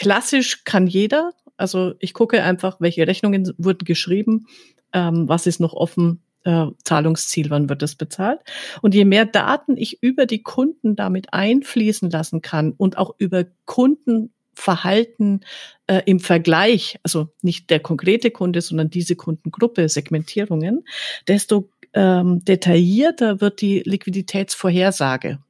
Klassisch 0.00 0.64
kann 0.64 0.86
jeder. 0.86 1.34
Also 1.58 1.92
ich 1.98 2.14
gucke 2.14 2.42
einfach, 2.42 2.80
welche 2.80 3.06
Rechnungen 3.06 3.52
wurden 3.58 3.84
geschrieben, 3.84 4.46
ähm, 4.94 5.28
was 5.28 5.46
ist 5.46 5.60
noch 5.60 5.74
offen, 5.74 6.22
äh, 6.44 6.68
Zahlungsziel, 6.84 7.50
wann 7.50 7.68
wird 7.68 7.82
das 7.82 7.96
bezahlt. 7.96 8.40
Und 8.80 8.94
je 8.94 9.04
mehr 9.04 9.26
Daten 9.26 9.76
ich 9.76 10.02
über 10.02 10.24
die 10.24 10.42
Kunden 10.42 10.96
damit 10.96 11.34
einfließen 11.34 12.08
lassen 12.08 12.40
kann 12.40 12.72
und 12.78 12.96
auch 12.96 13.14
über 13.18 13.44
Kundenverhalten 13.66 15.44
äh, 15.86 16.00
im 16.06 16.18
Vergleich, 16.18 16.98
also 17.02 17.28
nicht 17.42 17.68
der 17.68 17.80
konkrete 17.80 18.30
Kunde, 18.30 18.62
sondern 18.62 18.88
diese 18.88 19.16
Kundengruppe, 19.16 19.86
Segmentierungen, 19.90 20.86
desto 21.28 21.68
ähm, 21.92 22.42
detaillierter 22.42 23.42
wird 23.42 23.60
die 23.60 23.80
Liquiditätsvorhersage. 23.80 25.40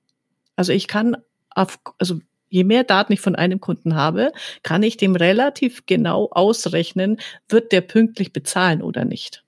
Also 0.57 0.73
ich 0.73 0.89
kann 0.89 1.17
auf, 1.51 1.79
also 1.99 2.19
je 2.51 2.65
mehr 2.65 2.85
Daten 2.85 3.13
ich 3.13 3.21
von 3.21 3.37
einem 3.37 3.61
Kunden 3.61 3.95
habe, 3.95 4.33
kann 4.63 4.83
ich 4.83 4.99
dem 4.99 5.17
relativ 5.17 5.87
genau 5.87 6.29
ausrechnen, 6.31 7.19
wird 7.49 7.73
der 7.73 7.81
pünktlich 7.81 8.33
bezahlen 8.33 8.83
oder 8.83 9.05
nicht. 9.05 9.45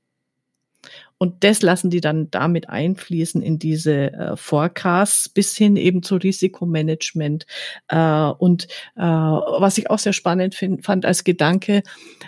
Und 1.23 1.45
das 1.45 1.63
lassen 1.63 1.89
die 1.89 2.01
dann 2.01 2.33
damit 2.33 2.69
einfließen 2.69 3.43
in 3.43 3.61
diese 3.61 4.13
äh, 4.13 4.37
Forecasts 4.37 5.29
bis 5.29 5.57
hin 5.57 5.77
eben 5.77 6.03
zu 6.03 6.17
Risikomanagement. 6.17 7.47
Äh, 7.87 8.25
und 8.39 8.65
äh, 8.97 9.03
was 9.03 9.79
ich 9.79 9.89
auch 9.89 10.01
sehr 10.01 10.15
spannend 10.15 10.57
find, 10.57 10.85
fand 10.85 11.07
als 11.07 11.23
Gedanke, 11.23 11.85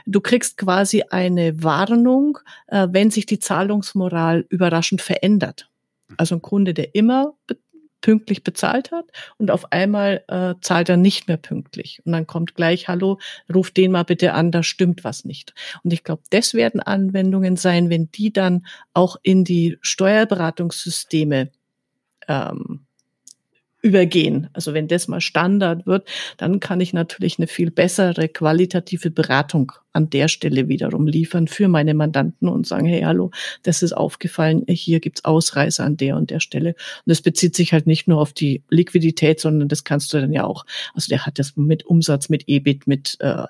du 0.07 0.21
kriegst 0.21 0.59
quasi 0.59 1.02
eine 1.11 1.61
Warnung, 1.64 2.38
äh, 2.69 2.87
wenn 2.88 3.11
sich 3.11 3.26
die 3.26 3.40
Zahlungsmoral 3.40 4.47
überraschend 4.49 5.02
verändert. 5.02 5.69
Also 6.16 6.37
ein 6.37 6.43
Kunde, 6.43 6.73
der 6.73 6.95
immer 6.95 7.35
pünktlich 8.05 8.45
bezahlt 8.45 8.93
hat 8.93 9.07
und 9.39 9.51
auf 9.51 9.73
einmal 9.73 10.25
äh, 10.29 10.57
zahlt 10.61 10.91
er 10.91 10.99
nicht 10.99 11.27
mehr 11.27 11.39
pünktlich. 11.39 12.03
Und 12.05 12.13
dann 12.13 12.27
kommt 12.27 12.55
gleich, 12.55 12.87
hallo, 12.87 13.19
ruf 13.53 13.71
den 13.71 13.93
mal 13.93 14.03
bitte 14.03 14.35
an, 14.35 14.51
da 14.53 14.63
stimmt 14.63 15.05
was 15.05 15.25
nicht. 15.25 15.55
Und 15.83 15.91
ich 15.95 16.05
glaube, 16.05 16.23
das 16.29 16.53
werden 16.53 16.83
Anwendungen 16.83 17.57
sein, 17.57 17.89
wenn 17.89 18.11
die 18.11 18.31
dann 18.31 18.67
auch 18.93 19.17
in 19.23 19.43
die 19.45 19.79
Steuerberatungssysteme 19.81 21.51
ähm, 22.29 22.85
übergehen. 23.85 24.49
Also 24.55 24.73
wenn 24.73 24.88
das 24.88 25.09
mal 25.09 25.21
Standard 25.21 25.87
wird, 25.87 26.09
dann 26.38 26.59
kann 26.59 26.81
ich 26.81 26.95
natürlich 26.95 27.38
eine 27.38 27.47
viel 27.47 27.71
bessere 27.71 28.29
qualitative 28.29 29.11
Beratung 29.11 29.73
an 29.93 30.09
der 30.09 30.29
Stelle 30.29 30.69
wiederum 30.69 31.07
liefern 31.07 31.49
für 31.49 31.69
meine 31.69 31.93
Mandanten 31.93 32.49
und 32.49 32.67
sagen, 32.67 32.87
hey, 32.87 33.03
hallo, 33.03 33.31
das 33.62 33.83
ist 33.83 33.93
aufgefallen, 33.93 34.64
hier 34.67 35.00
gibt's 35.00 35.26
Ausreißer 35.26 35.85
an 35.85 35.99
der 35.99 36.17
und 36.17 36.31
der 36.31 36.41
Stelle. 36.41 36.71
Und 36.71 37.11
das 37.11 37.21
bezieht 37.21 37.55
sich 37.55 37.75
halt 37.75 37.87
nicht 37.87 38.09
nur 38.09 38.23
auf 38.23 38.33
die 38.33 38.62
Liquidität, 38.71 39.38
sondern 39.38 39.69
das 39.69 39.85
kannst 39.85 40.14
du 40.14 40.19
dann 40.19 40.33
ja 40.33 40.45
auch, 40.45 40.64
also 40.95 41.11
der 41.11 41.26
hat 41.26 41.38
das 41.38 41.55
mit 41.57 41.85
Umsatz, 41.85 42.31
mit 42.31 42.45
EBIT, 42.49 42.87
mit 42.87 43.19
äh, 43.21 43.45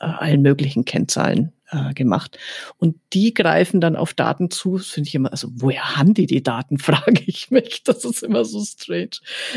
allen 0.00 0.42
möglichen 0.42 0.84
Kennzahlen 0.84 1.52
äh, 1.70 1.94
gemacht. 1.94 2.38
Und 2.78 2.96
die 3.12 3.34
greifen 3.34 3.80
dann 3.80 3.96
auf 3.96 4.14
Daten 4.14 4.50
zu. 4.50 4.78
Das 4.78 4.88
finde 4.88 5.08
ich 5.08 5.14
immer, 5.14 5.30
also 5.30 5.48
woher 5.52 5.96
haben 5.96 6.14
die 6.14 6.26
die 6.26 6.42
Daten, 6.42 6.78
frage 6.78 7.22
ich 7.26 7.50
mich. 7.50 7.82
Das 7.84 8.04
ist 8.04 8.22
immer 8.22 8.44
so 8.44 8.62
strange. 8.64 9.10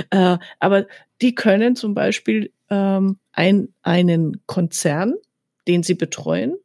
Äh, 0.09 0.37
aber 0.59 0.87
die 1.21 1.35
können 1.35 1.75
zum 1.75 1.93
Beispiel 1.93 2.51
ähm, 2.69 3.17
ein, 3.31 3.69
einen 3.83 4.41
Konzern, 4.45 5.13
den 5.67 5.83
sie 5.83 5.95
betreuen, 5.95 6.55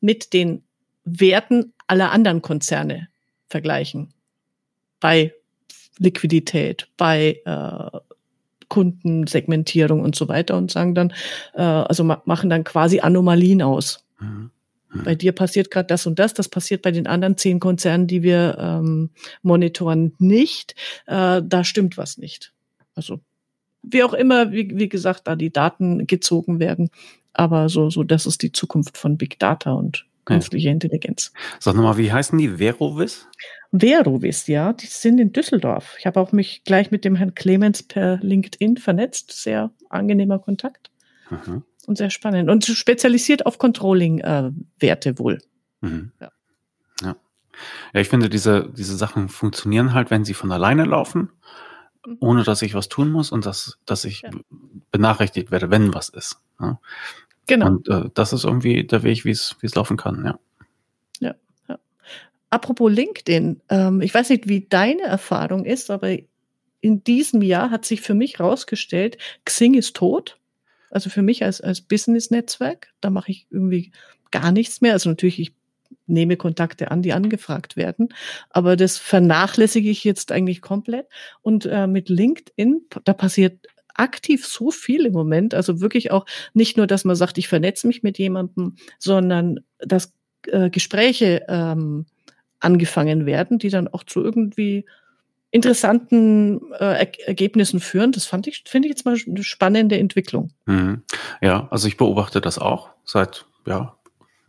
mit 0.00 0.32
den 0.32 0.62
Werten 1.04 1.72
aller 1.86 2.10
anderen 2.10 2.42
Konzerne 2.42 3.08
vergleichen. 3.48 4.12
Bei 5.00 5.32
Liquidität, 5.98 6.88
bei 6.96 7.40
äh, 7.44 7.98
Kundensegmentierung 8.68 10.00
und 10.00 10.16
so 10.16 10.28
weiter 10.28 10.56
und 10.56 10.70
sagen 10.70 10.94
dann, 10.94 11.12
äh, 11.54 11.62
also 11.62 12.04
ma 12.04 12.22
machen 12.24 12.50
dann 12.50 12.64
quasi 12.64 13.00
Anomalien 13.00 13.62
aus. 13.62 14.04
Mhm. 14.18 14.50
Bei 15.04 15.14
dir 15.14 15.32
passiert 15.32 15.70
gerade 15.70 15.86
das 15.86 16.06
und 16.06 16.18
das, 16.18 16.34
das 16.34 16.48
passiert 16.48 16.82
bei 16.82 16.90
den 16.90 17.06
anderen 17.06 17.36
zehn 17.36 17.60
Konzernen, 17.60 18.06
die 18.06 18.22
wir 18.22 18.56
ähm, 18.58 19.10
monitoren, 19.42 20.14
nicht. 20.18 20.74
Äh, 21.06 21.42
da 21.44 21.64
stimmt 21.64 21.98
was 21.98 22.18
nicht. 22.18 22.52
Also 22.94 23.20
wie 23.82 24.02
auch 24.02 24.14
immer, 24.14 24.52
wie, 24.52 24.70
wie 24.74 24.88
gesagt, 24.88 25.26
da 25.26 25.36
die 25.36 25.52
Daten 25.52 26.06
gezogen 26.06 26.60
werden. 26.60 26.90
Aber 27.32 27.68
so, 27.68 27.90
so, 27.90 28.02
das 28.04 28.26
ist 28.26 28.42
die 28.42 28.52
Zukunft 28.52 28.96
von 28.96 29.18
Big 29.18 29.38
Data 29.38 29.72
und 29.72 30.06
künstlicher 30.24 30.68
ja. 30.68 30.72
Intelligenz. 30.72 31.32
Sag 31.60 31.76
nochmal, 31.76 31.98
wie 31.98 32.12
heißen 32.12 32.36
die? 32.38 32.58
Verovis? 32.58 33.28
Verovis, 33.72 34.46
ja, 34.46 34.72
die 34.72 34.86
sind 34.86 35.18
in 35.20 35.32
Düsseldorf. 35.32 35.96
Ich 35.98 36.06
habe 36.06 36.18
auch 36.20 36.32
mich 36.32 36.64
gleich 36.64 36.90
mit 36.90 37.04
dem 37.04 37.14
Herrn 37.14 37.34
Clemens 37.34 37.82
per 37.82 38.18
LinkedIn 38.22 38.78
vernetzt. 38.78 39.32
Sehr 39.32 39.70
angenehmer 39.90 40.38
Kontakt. 40.38 40.90
Mhm 41.30 41.62
und 41.86 41.96
sehr 41.96 42.10
spannend. 42.10 42.50
Und 42.50 42.64
spezialisiert 42.64 43.46
auf 43.46 43.58
Controlling-Werte 43.58 45.08
äh, 45.10 45.18
wohl. 45.18 45.38
Mhm. 45.80 46.12
Ja. 46.20 46.30
ja. 47.02 47.16
Ja, 47.94 48.00
ich 48.00 48.08
finde, 48.08 48.28
diese, 48.28 48.70
diese 48.76 48.96
Sachen 48.96 49.28
funktionieren 49.28 49.94
halt, 49.94 50.10
wenn 50.10 50.24
sie 50.24 50.34
von 50.34 50.52
alleine 50.52 50.84
laufen, 50.84 51.30
mhm. 52.04 52.16
ohne 52.20 52.42
dass 52.42 52.62
ich 52.62 52.74
was 52.74 52.88
tun 52.88 53.10
muss 53.10 53.32
und 53.32 53.46
dass, 53.46 53.78
dass 53.86 54.04
ich 54.04 54.22
ja. 54.22 54.30
benachrichtigt 54.90 55.50
werde, 55.50 55.70
wenn 55.70 55.94
was 55.94 56.08
ist. 56.08 56.38
Ja. 56.60 56.80
Genau. 57.46 57.66
Und 57.68 57.88
äh, 57.88 58.10
das 58.12 58.32
ist 58.32 58.44
irgendwie 58.44 58.84
der 58.84 59.02
Weg, 59.02 59.24
wie 59.24 59.30
es 59.30 59.56
wie 59.60 59.66
es 59.66 59.74
laufen 59.74 59.96
kann, 59.96 60.24
ja. 60.24 60.38
Ja, 61.20 61.34
ja. 61.68 61.78
Apropos 62.50 62.92
LinkedIn, 62.92 63.60
ähm, 63.68 64.00
ich 64.00 64.12
weiß 64.12 64.30
nicht, 64.30 64.48
wie 64.48 64.66
deine 64.68 65.02
Erfahrung 65.02 65.64
ist, 65.64 65.90
aber 65.90 66.16
in 66.80 67.04
diesem 67.04 67.42
Jahr 67.42 67.70
hat 67.70 67.84
sich 67.84 68.00
für 68.00 68.14
mich 68.14 68.40
rausgestellt, 68.40 69.18
Xing 69.44 69.74
ist 69.74 69.94
tot. 69.96 70.38
Also 70.90 71.10
für 71.10 71.22
mich 71.22 71.44
als, 71.44 71.60
als 71.60 71.80
Business-Netzwerk, 71.80 72.88
da 73.00 73.10
mache 73.10 73.30
ich 73.30 73.46
irgendwie 73.50 73.92
gar 74.30 74.52
nichts 74.52 74.80
mehr. 74.80 74.92
Also 74.92 75.08
natürlich, 75.08 75.40
ich 75.40 75.54
nehme 76.06 76.36
Kontakte 76.36 76.90
an, 76.90 77.02
die 77.02 77.12
angefragt 77.12 77.76
werden. 77.76 78.08
Aber 78.50 78.76
das 78.76 78.98
vernachlässige 78.98 79.90
ich 79.90 80.04
jetzt 80.04 80.32
eigentlich 80.32 80.62
komplett. 80.62 81.06
Und 81.42 81.66
äh, 81.66 81.86
mit 81.86 82.08
LinkedIn, 82.08 82.82
da 83.04 83.12
passiert 83.12 83.66
aktiv 83.94 84.46
so 84.46 84.70
viel 84.70 85.06
im 85.06 85.12
Moment. 85.12 85.54
Also 85.54 85.80
wirklich 85.80 86.10
auch 86.10 86.26
nicht 86.54 86.76
nur, 86.76 86.86
dass 86.86 87.04
man 87.04 87.16
sagt, 87.16 87.38
ich 87.38 87.48
vernetze 87.48 87.86
mich 87.86 88.02
mit 88.02 88.18
jemandem, 88.18 88.76
sondern 88.98 89.60
dass 89.78 90.12
äh, 90.48 90.70
Gespräche 90.70 91.44
ähm, 91.48 92.06
angefangen 92.60 93.26
werden, 93.26 93.58
die 93.58 93.70
dann 93.70 93.88
auch 93.88 94.04
zu 94.04 94.22
irgendwie 94.22 94.86
interessanten 95.56 96.72
äh, 96.74 97.06
Ergebnissen 97.26 97.80
führen. 97.80 98.12
Das 98.12 98.26
fand 98.26 98.46
ich, 98.46 98.62
finde 98.66 98.88
ich 98.88 98.90
jetzt 98.90 99.04
mal 99.04 99.16
eine 99.26 99.42
spannende 99.42 99.98
Entwicklung. 99.98 100.52
Mhm. 100.66 101.02
Ja, 101.40 101.66
also 101.70 101.88
ich 101.88 101.96
beobachte 101.96 102.40
das 102.40 102.58
auch 102.58 102.90
seit 103.04 103.46
ja 103.66 103.96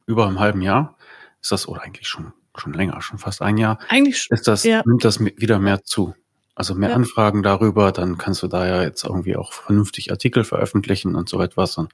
über 0.06 0.28
einem 0.28 0.40
halben 0.40 0.62
Jahr. 0.62 0.98
Ist 1.42 1.52
das 1.52 1.68
oder 1.68 1.82
eigentlich 1.82 2.08
schon 2.08 2.34
schon 2.60 2.74
länger, 2.74 3.02
schon 3.02 3.20
fast 3.20 3.42
ein 3.42 3.58
Jahr. 3.58 3.80
Eigentlich 3.90 4.28
ist 4.30 4.48
das 4.48 4.64
ja. 4.64 4.82
nimmt 4.86 5.04
das 5.04 5.20
wieder 5.20 5.60
mehr 5.60 5.84
zu. 5.84 6.16
Also 6.56 6.74
mehr 6.74 6.90
ja. 6.90 6.96
Anfragen 6.96 7.44
darüber, 7.44 7.92
dann 7.92 8.18
kannst 8.18 8.42
du 8.42 8.48
da 8.48 8.66
ja 8.66 8.82
jetzt 8.82 9.04
irgendwie 9.04 9.36
auch 9.36 9.54
vernünftig 9.54 10.12
Artikel 10.12 10.44
veröffentlichen 10.44 11.16
und 11.16 11.30
so 11.30 11.40
etwas 11.40 11.78
und 11.78 11.94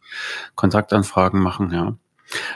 Kontaktanfragen 0.55 1.41
machen, 1.41 1.71
ja. 1.73 1.97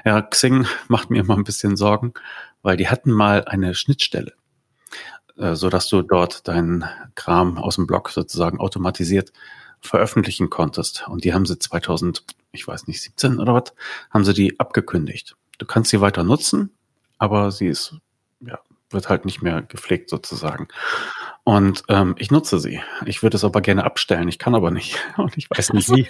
Ja, 0.06 0.22
Xing 0.22 0.66
macht 0.88 1.10
mir 1.10 1.20
immer 1.20 1.36
ein 1.36 1.44
bisschen 1.44 1.76
Sorgen, 1.76 2.14
weil 2.62 2.78
die 2.78 2.88
hatten 2.88 3.12
mal 3.12 3.44
eine 3.44 3.76
Schnittstelle, 3.76 4.34
äh, 5.38 5.56
so 5.56 5.70
dass 5.70 5.88
du 5.88 6.02
dort 6.02 6.48
deinen 6.48 6.86
Kram 7.16 7.58
aus 7.58 7.76
dem 7.76 7.88
Blog 7.88 8.10
sozusagen 8.10 8.60
automatisiert 8.60 9.32
veröffentlichen 9.80 10.50
konntest. 10.50 11.08
Und 11.08 11.24
die 11.24 11.34
haben 11.34 11.46
sie 11.46 11.60
2000, 11.60 12.24
ich 12.52 12.68
weiß 12.68 12.88
nicht, 12.88 13.02
17 13.02 13.40
oder 13.40 13.54
was, 13.54 13.74
haben 14.12 14.26
sie 14.26 14.34
die 14.34 14.60
abgekündigt. 14.60 15.36
Du 15.58 15.66
kannst 15.66 15.92
sie 15.92 16.02
weiter 16.02 16.24
nutzen, 16.24 16.72
aber 17.18 17.52
sie 17.52 17.68
ist, 17.68 17.96
ja, 18.42 18.60
wird 18.90 19.10
halt 19.10 19.26
nicht 19.26 19.42
mehr 19.42 19.62
gepflegt 19.62 20.10
sozusagen. 20.10 20.68
Und 21.44 21.84
ähm, 21.90 22.16
ich 22.18 22.32
nutze 22.32 22.60
sie. 22.60 22.82
Ich 23.06 23.24
würde 23.24 23.38
es 23.38 23.44
aber 23.44 23.62
gerne 23.62 23.84
abstellen. 23.84 24.28
Ich 24.28 24.40
kann 24.40 24.56
aber 24.56 24.72
nicht. 24.72 24.98
Und 25.18 25.38
ich 25.38 25.50
weiß 25.50 25.74
nicht 25.74 25.90
wie. 25.90 26.08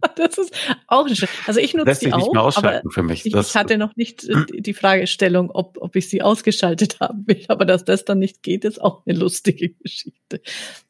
Das 0.16 0.38
ist 0.38 0.52
auch 0.86 1.08
schön. 1.08 1.28
Also 1.46 1.60
ich 1.60 1.74
nutze 1.74 1.94
sie 1.94 2.12
auch, 2.12 2.56
aber 2.56 2.82
für 2.90 3.02
mich. 3.02 3.24
ich 3.24 3.34
hatte 3.54 3.78
noch 3.78 3.96
nicht 3.96 4.28
äh, 4.28 4.44
die 4.48 4.74
Fragestellung, 4.74 5.50
ob, 5.50 5.78
ob 5.80 5.96
ich 5.96 6.08
sie 6.08 6.22
ausgeschaltet 6.22 7.00
haben 7.00 7.26
will. 7.26 7.44
Aber 7.48 7.64
dass 7.64 7.84
das 7.84 8.04
dann 8.04 8.18
nicht 8.18 8.42
geht, 8.42 8.64
ist 8.64 8.80
auch 8.80 9.02
eine 9.06 9.18
lustige 9.18 9.70
Geschichte. 9.82 10.40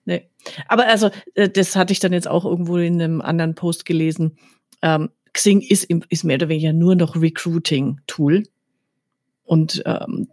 Nee. 0.04 0.28
Aber 0.68 0.86
also, 0.86 1.10
äh, 1.34 1.48
das 1.48 1.76
hatte 1.76 1.92
ich 1.92 2.00
dann 2.00 2.12
jetzt 2.12 2.28
auch 2.28 2.44
irgendwo 2.44 2.76
in 2.78 3.00
einem 3.00 3.20
anderen 3.20 3.54
Post 3.54 3.84
gelesen. 3.84 4.38
Ähm, 4.82 5.10
Xing 5.32 5.60
ist, 5.60 5.84
ist 5.84 6.24
mehr 6.24 6.36
oder 6.36 6.48
weniger 6.48 6.72
nur 6.72 6.96
noch 6.96 7.14
Recruiting-Tool. 7.14 8.44
Und 9.44 9.82
ähm, 9.84 10.28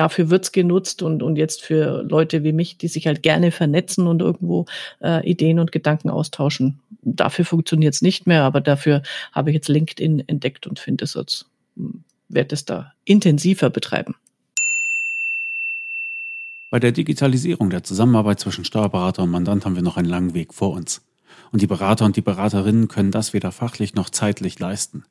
dafür 0.00 0.30
wird's 0.30 0.50
genutzt 0.50 1.02
und, 1.02 1.22
und 1.22 1.36
jetzt 1.36 1.60
für 1.60 2.02
Leute 2.04 2.42
wie 2.42 2.54
mich, 2.54 2.78
die 2.78 2.88
sich 2.88 3.06
halt 3.06 3.22
gerne 3.22 3.50
vernetzen 3.50 4.06
und 4.06 4.22
irgendwo 4.22 4.64
äh, 5.02 5.28
Ideen 5.28 5.58
und 5.58 5.72
Gedanken 5.72 6.08
austauschen. 6.08 6.80
Dafür 7.02 7.44
funktioniert's 7.44 8.00
nicht 8.00 8.26
mehr, 8.26 8.44
aber 8.44 8.62
dafür 8.62 9.02
habe 9.32 9.50
ich 9.50 9.54
jetzt 9.54 9.68
LinkedIn 9.68 10.26
entdeckt 10.26 10.66
und 10.66 10.78
finde 10.78 11.04
es 11.04 11.12
jetzt, 11.12 11.44
hm, 11.76 12.02
werde 12.30 12.54
es 12.54 12.64
da 12.64 12.94
intensiver 13.04 13.68
betreiben. 13.68 14.14
Bei 16.70 16.80
der 16.80 16.92
Digitalisierung 16.92 17.68
der 17.68 17.82
Zusammenarbeit 17.82 18.40
zwischen 18.40 18.64
Steuerberater 18.64 19.22
und 19.24 19.30
Mandant 19.30 19.66
haben 19.66 19.76
wir 19.76 19.82
noch 19.82 19.98
einen 19.98 20.08
langen 20.08 20.32
Weg 20.32 20.54
vor 20.54 20.70
uns. 20.70 21.02
Und 21.52 21.60
die 21.60 21.66
Berater 21.66 22.06
und 22.06 22.16
die 22.16 22.22
Beraterinnen 22.22 22.88
können 22.88 23.10
das 23.10 23.34
weder 23.34 23.52
fachlich 23.52 23.92
noch 23.94 24.08
zeitlich 24.08 24.58
leisten. 24.58 25.04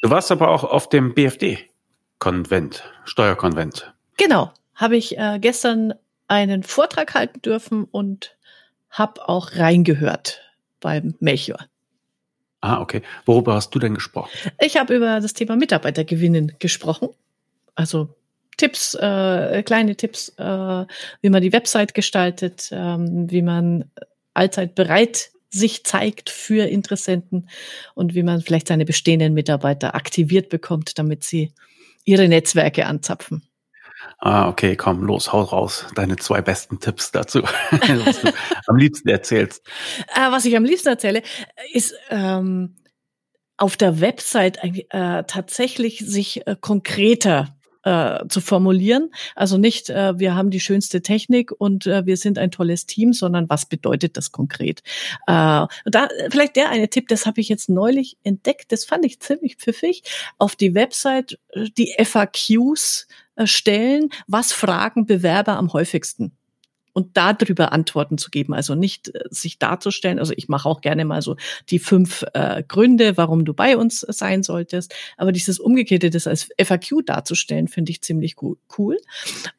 Du 0.00 0.08
warst 0.08 0.32
aber 0.32 0.48
auch 0.48 0.64
auf 0.64 0.88
dem 0.88 1.12
BFD-Konvent, 1.12 2.82
Steuerkonvent. 3.04 3.92
Genau, 4.16 4.54
habe 4.74 4.96
ich 4.96 5.18
äh, 5.18 5.38
gestern 5.38 5.92
einen 6.28 6.62
Vortrag 6.62 7.14
halten 7.14 7.42
dürfen 7.42 7.84
und 7.84 8.35
habe 8.96 9.28
auch 9.28 9.52
reingehört 9.56 10.40
beim 10.80 11.14
Melchior. 11.20 11.66
Ah, 12.60 12.80
okay. 12.80 13.02
Worüber 13.26 13.54
hast 13.54 13.74
du 13.74 13.78
denn 13.78 13.94
gesprochen? 13.94 14.30
Ich 14.60 14.76
habe 14.76 14.96
über 14.96 15.20
das 15.20 15.34
Thema 15.34 15.56
Mitarbeitergewinnen 15.56 16.56
gesprochen. 16.58 17.10
Also 17.74 18.14
Tipps, 18.56 18.94
äh, 18.94 19.62
kleine 19.62 19.96
Tipps, 19.96 20.30
äh, 20.38 20.86
wie 21.20 21.30
man 21.30 21.42
die 21.42 21.52
Website 21.52 21.94
gestaltet, 21.94 22.70
ähm, 22.72 23.30
wie 23.30 23.42
man 23.42 23.90
allzeit 24.32 24.74
bereit 24.74 25.30
sich 25.50 25.84
zeigt 25.84 26.30
für 26.30 26.66
Interessenten 26.66 27.48
und 27.94 28.14
wie 28.14 28.22
man 28.22 28.40
vielleicht 28.40 28.68
seine 28.68 28.84
bestehenden 28.84 29.34
Mitarbeiter 29.34 29.94
aktiviert 29.94 30.48
bekommt, 30.48 30.98
damit 30.98 31.22
sie 31.22 31.52
ihre 32.04 32.28
Netzwerke 32.28 32.86
anzapfen. 32.86 33.42
Ah, 34.18 34.48
okay, 34.48 34.76
komm, 34.76 35.02
los, 35.02 35.32
hau 35.32 35.42
raus. 35.42 35.86
Deine 35.94 36.16
zwei 36.16 36.40
besten 36.40 36.80
Tipps 36.80 37.12
dazu, 37.12 37.42
was 37.70 38.20
du 38.22 38.32
am 38.66 38.76
liebsten 38.76 39.08
erzählst. 39.08 39.62
Äh, 40.14 40.30
was 40.30 40.44
ich 40.46 40.56
am 40.56 40.64
liebsten 40.64 40.88
erzähle, 40.88 41.22
ist 41.72 41.94
ähm, 42.10 42.76
auf 43.58 43.76
der 43.76 44.00
Website 44.00 44.58
äh, 44.62 45.24
tatsächlich 45.24 45.98
sich 45.98 46.46
äh, 46.46 46.56
konkreter 46.58 47.56
äh, 47.86 48.26
zu 48.28 48.40
formulieren. 48.40 49.10
Also 49.34 49.58
nicht, 49.58 49.90
äh, 49.90 50.18
wir 50.18 50.34
haben 50.34 50.50
die 50.50 50.60
schönste 50.60 51.02
Technik 51.02 51.52
und 51.52 51.86
äh, 51.86 52.04
wir 52.04 52.16
sind 52.16 52.38
ein 52.38 52.50
tolles 52.50 52.86
Team, 52.86 53.12
sondern 53.12 53.48
was 53.48 53.66
bedeutet 53.66 54.16
das 54.16 54.32
konkret? 54.32 54.80
Äh, 55.26 55.66
da 55.84 56.08
vielleicht 56.30 56.56
der 56.56 56.70
eine 56.70 56.88
Tipp, 56.88 57.08
das 57.08 57.26
habe 57.26 57.40
ich 57.40 57.48
jetzt 57.48 57.68
neulich 57.68 58.18
entdeckt, 58.24 58.72
das 58.72 58.84
fand 58.84 59.04
ich 59.04 59.20
ziemlich 59.20 59.56
pfiffig. 59.56 60.02
Auf 60.36 60.56
die 60.56 60.74
Website 60.74 61.38
äh, 61.50 61.66
die 61.76 61.94
FAQs 62.02 63.06
stellen, 63.44 64.10
was 64.26 64.52
fragen 64.52 65.06
Bewerber 65.06 65.56
am 65.56 65.72
häufigsten? 65.72 66.32
und 66.96 67.14
darüber 67.18 67.72
Antworten 67.72 68.16
zu 68.16 68.30
geben. 68.30 68.54
Also 68.54 68.74
nicht 68.74 69.14
äh, 69.14 69.24
sich 69.28 69.58
darzustellen. 69.58 70.18
Also 70.18 70.32
ich 70.34 70.48
mache 70.48 70.66
auch 70.66 70.80
gerne 70.80 71.04
mal 71.04 71.20
so 71.20 71.36
die 71.68 71.78
fünf 71.78 72.24
äh, 72.32 72.62
Gründe, 72.66 73.18
warum 73.18 73.44
du 73.44 73.52
bei 73.52 73.76
uns 73.76 74.00
sein 74.00 74.42
solltest. 74.42 74.94
Aber 75.18 75.30
dieses 75.30 75.60
Umgekehrte, 75.60 76.08
das 76.08 76.26
als 76.26 76.48
FAQ 76.58 77.04
darzustellen, 77.04 77.68
finde 77.68 77.92
ich 77.92 78.00
ziemlich 78.00 78.36
cool. 78.78 78.96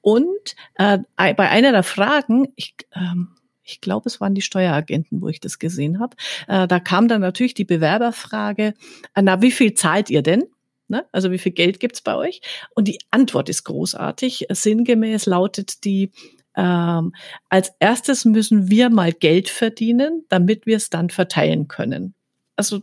Und 0.02 0.56
äh, 0.80 0.98
bei 1.16 1.50
einer 1.50 1.72
der 1.72 1.84
Fragen, 1.84 2.48
ich, 2.56 2.74
ähm, 2.96 3.28
ich 3.62 3.82
glaube, 3.82 4.08
es 4.08 4.20
waren 4.20 4.34
die 4.34 4.42
Steueragenten, 4.42 5.22
wo 5.22 5.28
ich 5.28 5.40
das 5.40 5.60
gesehen 5.60 6.00
habe. 6.00 6.16
Äh, 6.48 6.68
da 6.68 6.80
kam 6.80 7.08
dann 7.08 7.22
natürlich 7.22 7.54
die 7.54 7.66
Bewerberfrage, 7.66 8.74
äh, 9.13 9.22
na, 9.22 9.44
wie 9.44 9.52
viel 9.52 9.76
zahlt 9.76 10.10
ihr 10.10 10.24
denn? 10.24 10.46
Ne? 10.88 11.06
Also 11.12 11.32
wie 11.32 11.38
viel 11.38 11.52
Geld 11.52 11.80
gibt's 11.80 12.02
bei 12.02 12.15
euch? 12.15 12.41
Und 12.76 12.88
die 12.88 13.00
Antwort 13.12 13.50
ist 13.50 13.63
großartig. 13.63 14.47
Sinngemäß 14.50 15.26
lautet 15.26 15.84
die, 15.84 16.12
ähm, 16.56 17.13
als 17.50 17.73
erstes 17.80 18.26
müssen 18.26 18.69
wir 18.69 18.89
mal 18.89 19.12
Geld 19.13 19.50
verdienen, 19.50 20.26
damit 20.30 20.65
wir 20.65 20.78
es 20.78 20.89
dann 20.89 21.10
verteilen 21.10 21.67
können. 21.67 22.13
Also 22.56 22.82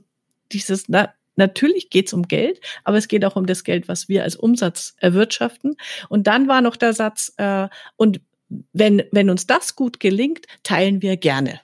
dieses, 0.53 0.89
na, 0.89 1.13
natürlich 1.37 1.91
geht 1.91 2.09
es 2.09 2.13
um 2.13 2.29
Geld, 2.29 2.61
aber 2.85 2.99
es 2.99 3.09
geht 3.09 3.25
auch 3.25 3.37
um 3.37 3.47
das 3.47 3.65
Geld, 3.65 3.89
was 3.89 4.09
wir 4.09 4.23
als 4.23 4.37
Umsatz 4.37 4.95
erwirtschaften. 4.99 5.77
Und 6.09 6.27
dann 6.27 6.47
war 6.47 6.61
noch 6.61 6.77
der 6.77 6.93
Satz, 6.93 7.33
äh, 7.39 7.69
und 7.97 8.21
wenn, 8.73 9.03
wenn 9.11 9.31
uns 9.31 9.47
das 9.47 9.75
gut 9.75 9.99
gelingt, 9.99 10.47
teilen 10.63 11.03
wir 11.03 11.17
gerne. 11.17 11.61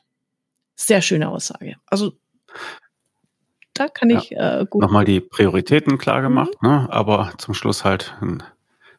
Sehr 0.75 1.03
schöne 1.03 1.29
Aussage. 1.29 1.77
Also 1.87 2.15
da 3.81 3.89
kann 3.89 4.11
ich 4.11 4.31
ja, 4.31 4.61
äh, 4.61 4.67
gut. 4.67 4.83
Nochmal 4.83 5.07
die 5.07 5.21
Prioritäten 5.21 5.97
klar 5.97 6.21
gemacht, 6.21 6.51
mhm. 6.61 6.69
ne? 6.69 6.89
aber 6.91 7.33
zum 7.39 7.55
Schluss 7.55 7.83
halt 7.83 8.15
ein 8.21 8.43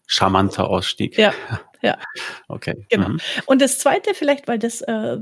charmanter 0.08 0.70
Ausstieg. 0.70 1.18
Ja, 1.18 1.34
ja. 1.82 1.98
Okay. 2.48 2.86
Genau. 2.90 3.10
Mhm. 3.10 3.20
Und 3.46 3.62
das 3.62 3.78
Zweite 3.78 4.16
vielleicht, 4.16 4.48
weil 4.48 4.58
das 4.58 4.82
äh, 4.82 5.18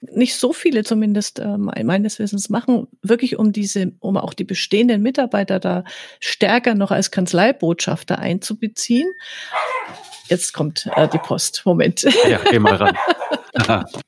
nicht 0.00 0.36
so 0.36 0.52
viele 0.52 0.84
zumindest 0.84 1.38
äh, 1.38 1.56
meines 1.56 2.18
Wissens 2.18 2.50
machen, 2.50 2.88
wirklich 3.02 3.38
um 3.38 3.52
diese, 3.52 3.92
um 4.00 4.18
auch 4.18 4.34
die 4.34 4.44
bestehenden 4.44 5.02
Mitarbeiter 5.02 5.58
da 5.58 5.84
stärker 6.20 6.74
noch 6.74 6.90
als 6.90 7.10
Kanzleibotschafter 7.10 8.18
einzubeziehen. 8.18 9.10
Jetzt 10.28 10.52
kommt 10.52 10.88
äh, 10.94 11.08
die 11.08 11.18
Post. 11.18 11.62
Moment. 11.64 12.02
Ja, 12.28 12.38
geh 12.50 12.58
mal 12.58 12.74
ran. 12.74 12.96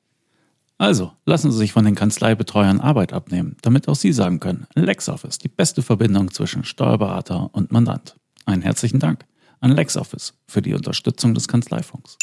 Also, 0.81 1.11
lassen 1.27 1.51
Sie 1.51 1.59
sich 1.59 1.73
von 1.73 1.85
den 1.85 1.93
Kanzleibetreuern 1.93 2.79
Arbeit 2.79 3.13
abnehmen, 3.13 3.55
damit 3.61 3.87
auch 3.87 3.93
Sie 3.93 4.11
sagen 4.11 4.39
können, 4.39 4.65
LexOffice, 4.73 5.37
die 5.37 5.47
beste 5.47 5.83
Verbindung 5.83 6.31
zwischen 6.31 6.63
Steuerberater 6.63 7.51
und 7.53 7.71
Mandant. 7.71 8.15
Einen 8.47 8.63
herzlichen 8.63 8.99
Dank 8.99 9.23
an 9.59 9.75
LexOffice 9.75 10.33
für 10.47 10.63
die 10.63 10.73
Unterstützung 10.73 11.35
des 11.35 11.47
Kanzleifunks. 11.47 12.17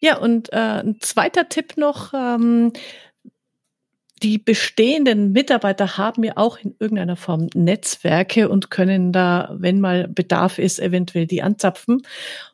Ja, 0.00 0.18
und 0.18 0.52
äh, 0.52 0.82
ein 0.82 0.98
zweiter 1.00 1.48
Tipp 1.48 1.78
noch, 1.78 2.12
ähm, 2.12 2.74
die 4.22 4.38
bestehenden 4.38 5.32
Mitarbeiter 5.32 5.96
haben 5.98 6.24
ja 6.24 6.32
auch 6.36 6.58
in 6.58 6.74
irgendeiner 6.78 7.16
Form 7.16 7.48
Netzwerke 7.54 8.48
und 8.48 8.70
können 8.70 9.12
da, 9.12 9.54
wenn 9.58 9.80
mal 9.80 10.08
Bedarf 10.08 10.58
ist, 10.58 10.80
eventuell 10.80 11.26
die 11.26 11.42
anzapfen. 11.42 12.02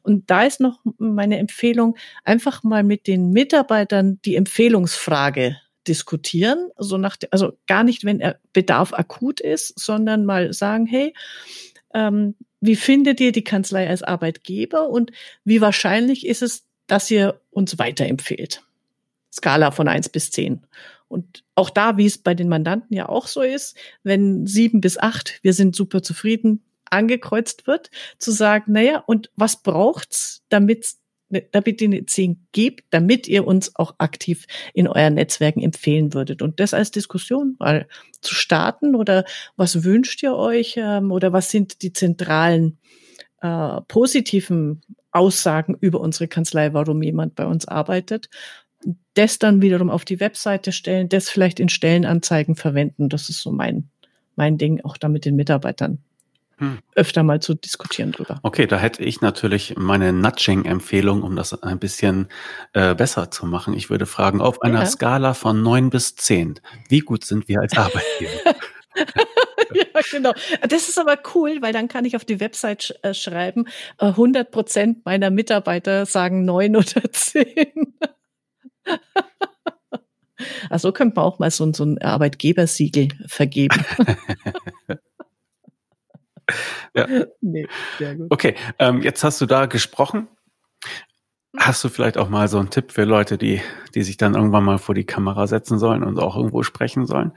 Und 0.03 0.31
da 0.31 0.45
ist 0.45 0.61
noch 0.61 0.81
meine 0.99 1.39
Empfehlung, 1.39 1.97
einfach 2.25 2.63
mal 2.63 2.83
mit 2.83 3.07
den 3.07 3.31
Mitarbeitern 3.31 4.19
die 4.25 4.37
Empfehlungsfrage 4.37 5.57
diskutieren, 5.87 6.71
so 6.79 6.97
nach, 6.97 7.17
also 7.31 7.59
gar 7.67 7.85
nicht, 7.85 8.05
wenn 8.05 8.35
Bedarf 8.53 8.93
akut 8.93 9.41
ist, 9.41 9.79
sondern 9.79 10.25
mal 10.25 10.53
sagen, 10.53 10.87
hey, 10.87 11.15
ähm, 11.93 12.35
wie 12.61 12.77
findet 12.77 13.21
ihr 13.21 13.33
die 13.33 13.45
Kanzlei 13.45 13.89
als 13.89 14.03
Arbeitgeber 14.03 14.89
und 14.89 15.13
wie 15.45 15.61
wahrscheinlich 15.61 16.27
ist 16.27 16.43
es, 16.43 16.65
dass 16.87 17.11
ihr 17.11 17.41
uns 17.51 17.79
weiterempfehlt? 17.79 18.63
Skala 19.31 19.71
von 19.71 19.89
eins 19.89 20.09
bis 20.09 20.31
zehn. 20.31 20.65
Und 21.15 21.45
auch 21.55 21.71
da, 21.71 21.97
wie 21.97 22.07
es 22.07 22.19
bei 22.19 22.35
den 22.35 22.49
Mandanten 22.49 22.95
ja 22.95 23.09
auch 23.09 23.27
so 23.27 23.41
ist, 23.41 23.77
wenn 24.03 24.47
sieben 24.47 24.81
bis 24.81 24.99
acht, 24.99 25.39
wir 25.43 25.55
sind 25.55 25.75
super 25.75 26.03
zufrieden, 26.03 26.63
angekreuzt 26.91 27.67
wird, 27.67 27.91
zu 28.19 28.31
sagen, 28.31 28.73
naja, 28.73 29.03
und 29.07 29.31
was 29.37 29.63
braucht's, 29.63 30.43
damit 30.49 30.97
damit 31.53 31.81
ihr 31.81 31.89
eine 31.89 32.07
10 32.07 32.47
gebt, 32.53 32.85
damit 32.91 33.27
ihr 33.27 33.47
uns 33.47 33.75
auch 33.77 33.95
aktiv 33.99 34.47
in 34.73 34.87
euren 34.87 35.15
Netzwerken 35.15 35.63
empfehlen 35.63 36.15
würdet. 36.15 36.43
Und 36.43 36.61
das 36.61 36.75
als 36.75 36.91
Diskussion 36.91 37.57
mal 37.59 37.89
zu 38.21 38.35
starten 38.35 38.95
oder 38.95 39.25
was 39.57 39.85
wünscht 39.85 40.23
ihr 40.23 40.35
euch 40.35 40.75
ähm, 40.77 41.11
oder 41.11 41.33
was 41.33 41.51
sind 41.51 41.83
die 41.83 41.93
zentralen 41.93 42.79
äh, 43.41 43.81
positiven 43.89 44.83
Aussagen 45.11 45.77
über 45.81 46.01
unsere 46.01 46.29
Kanzlei, 46.29 46.73
warum 46.73 47.03
jemand 47.03 47.35
bei 47.35 47.47
uns 47.47 47.67
arbeitet. 47.67 48.29
Das 49.15 49.39
dann 49.39 49.63
wiederum 49.63 49.91
auf 49.91 50.05
die 50.05 50.21
Webseite 50.21 50.73
stellen, 50.73 51.09
das 51.09 51.31
vielleicht 51.31 51.61
in 51.61 51.69
Stellenanzeigen 51.69 52.57
verwenden. 52.57 53.09
Das 53.09 53.29
ist 53.29 53.41
so 53.41 53.53
mein, 53.53 53.89
mein 54.37 54.59
Ding, 54.59 54.81
auch 54.85 54.97
da 54.97 55.09
mit 55.09 55.25
den 55.25 55.37
Mitarbeitern 55.37 55.99
hm. 56.59 56.79
öfter 56.95 57.23
mal 57.23 57.41
zu 57.41 57.55
diskutieren 57.55 58.13
drüber. 58.13 58.41
Okay, 58.43 58.67
da 58.67 58.79
hätte 58.79 59.03
ich 59.03 59.21
natürlich 59.21 59.75
meine 59.77 60.13
Nudging-Empfehlung, 60.13 61.23
um 61.23 61.37
das 61.37 61.63
ein 61.63 61.79
bisschen 61.79 62.29
äh, 62.73 62.95
besser 62.95 63.31
zu 63.31 63.47
machen. 63.47 63.75
Ich 63.75 63.91
würde 63.91 64.07
fragen, 64.07 64.41
auf 64.41 64.63
einer 64.63 64.81
ja. 64.81 64.87
Skala 64.87 65.35
von 65.35 65.63
neun 65.63 65.91
bis 65.91 66.15
zehn, 66.15 66.61
wie 66.89 67.01
gut 67.01 67.25
sind 67.25 67.49
wir 67.49 67.61
als 67.61 67.77
Arbeitgeber? 67.77 68.31
ja, 69.75 70.01
genau. 70.11 70.33
Das 70.69 70.89
ist 70.89 70.99
aber 70.99 71.19
cool, 71.35 71.59
weil 71.61 71.73
dann 71.73 71.89
kann 71.89 72.05
ich 72.05 72.17
auf 72.17 72.25
die 72.25 72.41
Website 72.41 72.85
sch 72.85 72.95
äh, 73.03 73.15
schreiben, 73.15 73.67
100 73.99 74.47
äh, 74.47 74.51
Prozent 74.51 75.05
meiner 75.05 75.31
Mitarbeiter 75.31 76.07
sagen 76.07 76.45
neun 76.45 76.77
oder 76.77 77.03
zehn. 77.13 77.95
also 80.71 80.93
könnte 80.93 81.17
man 81.17 81.25
auch 81.25 81.39
mal 81.39 81.51
so, 81.51 81.73
so 81.73 81.85
ein 81.85 81.99
Arbeitgebersiegel 82.01 83.09
vergeben. 83.27 83.85
ja. 86.95 87.07
Nee, 87.41 87.67
sehr 87.99 88.17
gut. 88.17 88.31
Okay, 88.31 88.55
ähm, 88.79 89.03
jetzt 89.03 89.25
hast 89.25 89.41
du 89.41 89.47
da 89.47 89.67
gesprochen. 89.67 90.29
Hast 91.57 91.85
du 91.85 91.89
vielleicht 91.89 92.19
auch 92.19 92.29
mal 92.29 92.49
so 92.49 92.59
einen 92.59 92.71
Tipp 92.71 92.91
für 92.91 93.05
Leute, 93.05 93.39
die, 93.39 93.61
die 93.95 94.03
sich 94.03 94.17
dann 94.17 94.35
irgendwann 94.35 94.65
mal 94.65 94.79
vor 94.79 94.95
die 94.95 95.05
Kamera 95.05 95.47
setzen 95.47 95.79
sollen 95.79 96.03
und 96.03 96.19
auch 96.19 96.37
irgendwo 96.37 96.63
sprechen 96.63 97.07
sollen? 97.07 97.33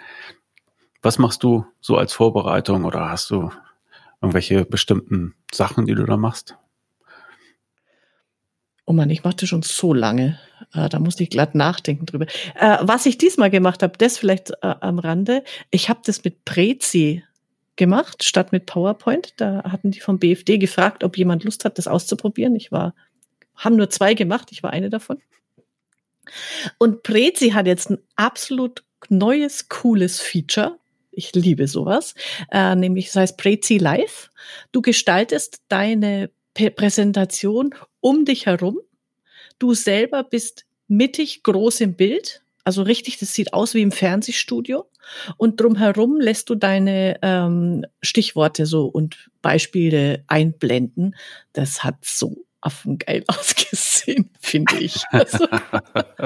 Was 1.04 1.20
machst 1.20 1.44
du 1.44 1.66
so 1.82 1.98
als 1.98 2.14
Vorbereitung 2.14 2.84
oder 2.84 3.10
hast 3.10 3.30
du 3.30 3.52
irgendwelche 4.20 4.66
bestimmten 4.66 5.36
Sachen, 5.54 5.86
die 5.86 5.94
du 5.94 6.04
da 6.04 6.18
machst? 6.18 6.58
Oh 8.86 8.94
man, 8.94 9.10
ich 9.12 9.24
machte 9.24 9.46
schon 9.46 9.62
so 9.62 9.94
lange. 9.94 10.40
Äh, 10.74 10.90
da 10.90 11.00
musste 11.00 11.24
ich 11.24 11.30
glatt 11.30 11.56
nachdenken 11.56 12.06
drüber. 12.06 12.26
Äh, 12.56 12.78
was 12.82 13.06
ich 13.06 13.18
diesmal 13.18 13.50
gemacht 13.50 13.84
habe, 13.84 13.98
das 13.98 14.18
vielleicht 14.18 14.52
äh, 14.52 14.56
am 14.62 15.00
Rande. 15.00 15.44
Ich 15.72 15.90
habe 15.90 16.02
das 16.06 16.24
mit 16.24 16.46
Prezi 16.46 17.24
gemacht, 17.76 18.24
statt 18.24 18.52
mit 18.52 18.66
PowerPoint. 18.66 19.34
Da 19.38 19.64
hatten 19.64 19.92
die 19.92 20.00
vom 20.00 20.20
BFD 20.20 20.58
gefragt, 20.58 21.04
ob 21.04 21.18
jemand 21.18 21.44
Lust 21.44 21.64
hat, 21.66 21.78
das 21.78 21.88
auszuprobieren. 21.88 22.56
Ich 22.56 22.72
war, 22.72 22.94
haben 23.56 23.76
nur 23.76 23.90
zwei 23.90 24.14
gemacht, 24.14 24.50
ich 24.52 24.64
war 24.64 24.72
eine 24.72 24.90
davon. 24.90 25.22
Und 26.78 27.04
Prezi 27.04 27.52
hat 27.52 27.68
jetzt 27.68 27.90
ein 27.90 28.00
absolut 28.16 28.84
neues, 29.10 29.70
cooles 29.70 30.20
Feature. 30.20 30.78
Ich 31.12 31.34
liebe 31.34 31.68
sowas. 31.68 32.14
Äh, 32.52 32.76
nämlich, 32.76 33.08
das 33.08 33.16
heißt 33.16 33.38
Prezi 33.38 33.78
Live. 33.78 34.30
Du 34.72 34.82
gestaltest 34.82 35.62
deine 35.70 36.30
Präsentation 36.54 37.74
um 38.02 38.26
dich 38.26 38.46
herum. 38.46 38.80
Du 39.60 39.74
selber 39.74 40.24
bist 40.24 40.66
mittig 40.88 41.44
groß 41.44 41.82
im 41.82 41.96
Bild. 41.96 42.44
Also 42.64 42.82
richtig, 42.82 43.18
das 43.18 43.34
sieht 43.34 43.54
aus 43.54 43.74
wie 43.74 43.82
im 43.82 43.92
Fernsehstudio. 43.92 44.90
Und 45.38 45.60
drumherum 45.62 46.20
lässt 46.20 46.50
du 46.50 46.56
deine 46.56 47.18
ähm, 47.22 47.86
Stichworte 48.02 48.66
so 48.66 48.88
und 48.88 49.30
Beispiele 49.42 50.24
einblenden. 50.28 51.16
Das 51.54 51.84
hat 51.84 52.04
so 52.04 52.47
affengeil 52.68 53.24
ausgesehen, 53.28 54.30
finde 54.40 54.76
ich. 54.78 55.04
Also, 55.12 55.48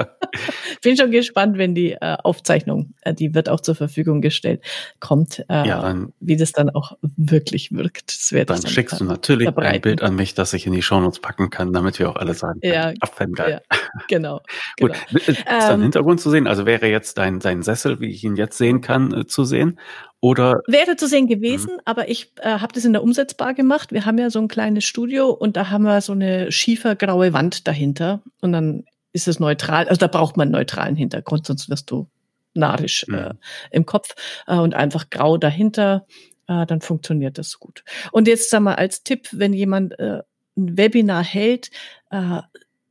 bin 0.82 0.96
schon 0.96 1.12
gespannt, 1.12 1.56
wenn 1.56 1.74
die 1.74 1.92
äh, 1.92 2.16
Aufzeichnung, 2.22 2.94
äh, 3.02 3.14
die 3.14 3.34
wird 3.34 3.48
auch 3.48 3.60
zur 3.60 3.76
Verfügung 3.76 4.20
gestellt, 4.20 4.62
kommt, 4.98 5.44
äh, 5.48 5.68
ja, 5.68 5.80
dann, 5.80 6.12
wie 6.20 6.36
das 6.36 6.52
dann 6.52 6.68
auch 6.70 6.96
wirklich 7.16 7.70
wirkt. 7.72 8.08
Das 8.08 8.28
dann, 8.30 8.60
dann 8.60 8.66
schickst 8.66 9.00
du 9.00 9.04
natürlich 9.04 9.46
verbreiten. 9.46 9.74
ein 9.74 9.80
Bild 9.80 10.02
an 10.02 10.16
mich, 10.16 10.34
das 10.34 10.52
ich 10.52 10.66
in 10.66 10.72
die 10.72 10.82
Shownotes 10.82 11.20
packen 11.20 11.48
kann, 11.50 11.72
damit 11.72 11.98
wir 12.00 12.10
auch 12.10 12.16
alle 12.16 12.34
sagen, 12.34 12.58
ja, 12.62 12.92
affengeil. 13.00 13.62
Ja, 13.70 13.78
genau. 14.08 14.40
Gut, 14.80 14.92
genau. 15.10 15.24
ist 15.26 15.44
da 15.46 15.68
ein 15.68 15.74
ähm, 15.74 15.82
Hintergrund 15.82 16.20
zu 16.20 16.30
sehen? 16.30 16.48
Also 16.48 16.66
wäre 16.66 16.88
jetzt 16.88 17.18
dein, 17.18 17.38
dein 17.38 17.62
Sessel, 17.62 18.00
wie 18.00 18.10
ich 18.10 18.24
ihn 18.24 18.34
jetzt 18.34 18.58
sehen 18.58 18.80
kann, 18.80 19.12
äh, 19.12 19.26
zu 19.26 19.44
sehen? 19.44 19.78
Oder 20.22 20.62
wäre 20.68 20.94
zu 20.94 21.08
sehen 21.08 21.26
gewesen, 21.26 21.74
mhm. 21.74 21.80
aber 21.84 22.08
ich 22.08 22.32
äh, 22.36 22.60
habe 22.60 22.72
das 22.72 22.84
in 22.84 22.92
der 22.92 23.02
Umsetzbar 23.02 23.54
gemacht. 23.54 23.90
Wir 23.90 24.06
haben 24.06 24.18
ja 24.18 24.30
so 24.30 24.38
ein 24.38 24.46
kleines 24.46 24.84
Studio 24.84 25.30
und 25.30 25.56
da 25.56 25.68
haben 25.68 25.82
wir 25.82 26.00
so 26.00 26.12
eine 26.12 26.52
schiefergraue 26.52 27.32
Wand 27.32 27.66
dahinter 27.66 28.22
und 28.40 28.52
dann 28.52 28.84
ist 29.12 29.26
es 29.26 29.40
neutral. 29.40 29.88
Also 29.88 29.98
da 29.98 30.06
braucht 30.06 30.36
man 30.36 30.46
einen 30.46 30.52
neutralen 30.52 30.94
Hintergrund, 30.94 31.44
sonst 31.44 31.68
wirst 31.68 31.90
du 31.90 32.06
narisch 32.54 33.04
mhm. 33.08 33.14
äh, 33.14 33.34
im 33.72 33.84
Kopf 33.84 34.14
äh, 34.46 34.56
und 34.56 34.74
einfach 34.74 35.10
grau 35.10 35.38
dahinter. 35.38 36.06
Äh, 36.46 36.66
dann 36.66 36.80
funktioniert 36.80 37.36
das 37.36 37.58
gut. 37.58 37.82
Und 38.12 38.28
jetzt 38.28 38.48
sag 38.48 38.60
mal 38.60 38.76
als 38.76 39.02
Tipp, 39.02 39.28
wenn 39.32 39.52
jemand 39.52 39.98
äh, 39.98 40.20
ein 40.56 40.78
Webinar 40.78 41.24
hält, 41.24 41.72
äh, 42.10 42.42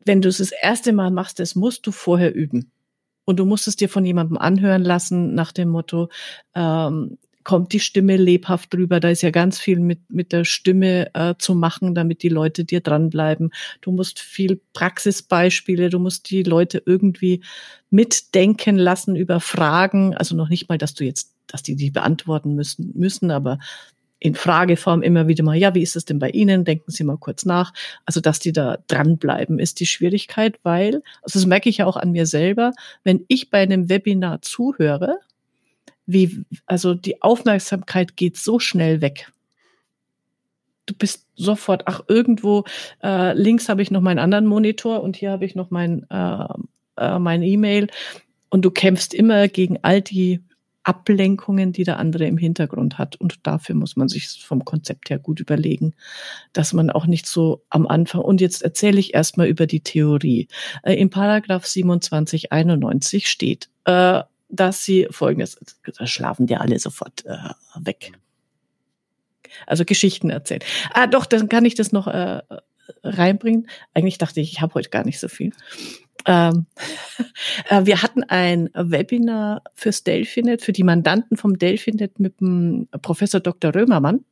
wenn 0.04 0.22
du 0.22 0.28
es 0.28 0.39
das 0.39 0.52
erste 0.52 0.91
Mal 0.91 1.12
machst, 1.12 1.39
das 1.39 1.56
musst 1.56 1.88
du 1.88 1.94
vorher 1.94 2.36
üben. 2.36 2.72
Und 3.26 3.40
du 3.40 3.46
musst 3.46 3.68
es 3.68 3.76
dir 3.76 3.90
von 3.90 4.06
jemandem 4.06 4.38
anhören 4.38 4.84
lassen 4.84 5.34
nach 5.36 5.52
dem 5.52 5.70
Motto, 5.70 6.10
ähm, 6.56 7.18
kommt 7.44 7.74
die 7.74 7.80
Stimme 7.80 8.18
lebhaft 8.18 8.74
drüber. 8.74 9.00
Da 9.00 9.10
ist 9.10 9.22
ja 9.22 9.32
ganz 9.32 9.60
viel 9.60 9.80
mit, 9.80 10.00
mit 10.10 10.32
der 10.32 10.46
Stimme 10.46 11.14
äh, 11.16 11.36
zu 11.38 11.56
machen, 11.56 11.96
damit 11.96 12.24
die 12.24 12.30
Leute 12.30 12.66
dir 12.66 12.82
dranbleiben. 12.82 13.52
Du 13.82 13.92
musst 13.92 14.20
viel 14.20 14.62
Praxisbeispiele, 14.74 15.90
du 15.90 16.00
musst 16.00 16.30
die 16.30 16.44
Leute 16.44 16.82
irgendwie 16.86 17.44
mitdenken 17.90 18.78
lassen 18.78 19.16
über 19.16 19.40
Fragen. 19.40 20.16
Also 20.16 20.36
noch 20.36 20.50
nicht 20.50 20.70
mal, 20.70 20.78
dass 20.78 20.94
du 20.94 21.04
jetzt, 21.04 21.34
dass 21.48 21.64
die 21.64 21.76
die 21.76 21.92
beantworten 21.92 22.56
müssen, 22.56 22.92
müssen, 22.96 23.32
aber 23.32 23.60
in 24.22 24.36
Frageform 24.36 25.02
immer 25.02 25.28
wieder 25.28 25.44
mal, 25.44 25.58
ja, 25.58 25.74
wie 25.74 25.82
ist 25.82 25.96
es 25.96 26.06
denn 26.06 26.20
bei 26.20 26.30
Ihnen? 26.30 26.64
Denken 26.64 26.92
Sie 26.92 27.04
mal 27.04 27.18
kurz 27.18 27.44
nach. 27.44 27.74
Also, 28.06 28.22
dass 28.22 28.40
die 28.40 28.54
da 28.54 28.78
dranbleiben, 28.88 29.58
ist 29.58 29.80
die 29.80 29.88
Schwierigkeit, 29.88 30.60
weil, 30.62 31.02
also 31.24 31.40
das 31.40 31.48
merke 31.48 31.70
ich 31.70 31.78
ja 31.78 31.88
auch 31.88 31.98
an 31.98 32.12
mir 32.12 32.28
selber, 32.28 32.72
wenn 33.04 33.26
ich 33.28 33.50
bei 33.50 33.64
einem 33.64 33.90
Webinar 33.90 34.44
zuhöre, 34.44 35.18
wie, 36.06 36.46
also 36.68 36.94
die 36.94 37.24
Aufmerksamkeit 37.24 38.16
geht 38.16 38.38
so 38.38 38.60
schnell 38.60 39.02
weg. 39.02 39.32
Du 40.86 40.94
bist 40.94 41.26
sofort, 41.36 41.88
ach, 41.88 42.02
irgendwo, 42.08 42.64
äh, 43.02 43.34
links 43.34 43.70
habe 43.70 43.82
ich 43.82 43.90
noch 43.90 44.02
meinen 44.02 44.20
anderen 44.20 44.46
Monitor 44.46 45.02
und 45.02 45.16
hier 45.16 45.32
habe 45.32 45.46
ich 45.46 45.56
noch 45.56 45.72
mein, 45.72 46.06
äh, 46.12 46.46
äh, 46.98 47.18
mein 47.18 47.42
E-Mail 47.42 47.88
und 48.50 48.64
du 48.64 48.70
kämpfst 48.70 49.16
immer 49.16 49.48
gegen 49.48 49.80
all 49.82 50.02
die 50.02 50.42
Ablenkungen, 50.84 51.72
die 51.74 51.84
der 51.84 52.00
andere 52.00 52.26
im 52.26 52.38
Hintergrund 52.38 52.98
hat. 52.98 53.15
Und 53.15 53.46
dafür 53.46 53.76
muss 53.76 53.96
man 53.96 54.08
sich 54.08 54.44
vom 54.44 54.65
Konzept 54.65 55.10
her 55.10 55.20
gut 55.20 55.39
überlegen, 55.39 55.94
dass 56.54 56.74
man 56.74 56.89
auch 56.89 57.06
nicht 57.06 57.28
so 57.28 57.63
am 57.70 57.88
Anfang, 57.88 58.22
und 58.22 58.41
jetzt 58.41 58.63
erzähle 58.63 59.00
ich 59.00 59.13
erstmal 59.13 59.48
über 59.48 59.67
die 59.67 59.82
Theorie. 59.82 60.48
Äh, 60.84 60.96
Im 60.96 61.10
Paragraph 61.10 61.65
2791 61.65 63.30
steht, 63.30 63.70
äh, 63.86 64.22
dass 64.50 64.84
sie 64.84 65.08
folgendes, 65.12 65.58
da 65.98 66.08
schlafen 66.08 66.48
die 66.48 66.58
alle 66.58 66.78
sofort 66.80 67.26
äh, 67.26 67.38
weg. 67.80 68.13
Also 69.67 69.86
Geschichten 69.86 70.30
erzählen. 70.30 70.62
Ah, 70.94 71.08
doch, 71.08 71.26
dann 71.26 71.50
kann 71.50 71.65
ich 71.65 71.76
das 71.76 71.91
noch 71.91 72.08
äh, 72.08 72.41
reinbringen. 73.04 73.67
Eigentlich 73.94 74.17
dachte 74.17 74.41
ich, 74.41 74.52
ich 74.52 74.62
habe 74.62 74.74
heute 74.74 74.89
gar 74.89 75.06
nicht 75.06 75.20
so 75.20 75.28
viel. 75.28 75.52
Ähm, 76.26 76.66
äh, 77.70 77.86
wir 77.86 78.02
hatten 78.02 78.24
ein 78.24 78.70
Webinar 78.74 79.64
fürs 79.74 80.04
Delphinet, 80.04 80.62
für 80.62 80.74
die 80.74 80.84
Mandanten 80.84 81.38
vom 81.38 81.58
Delphinet 81.58 82.20
mit 82.20 82.40
dem 82.42 82.88
Professor 83.02 83.40
Dr. 83.40 83.74
Römermann, 83.74 84.24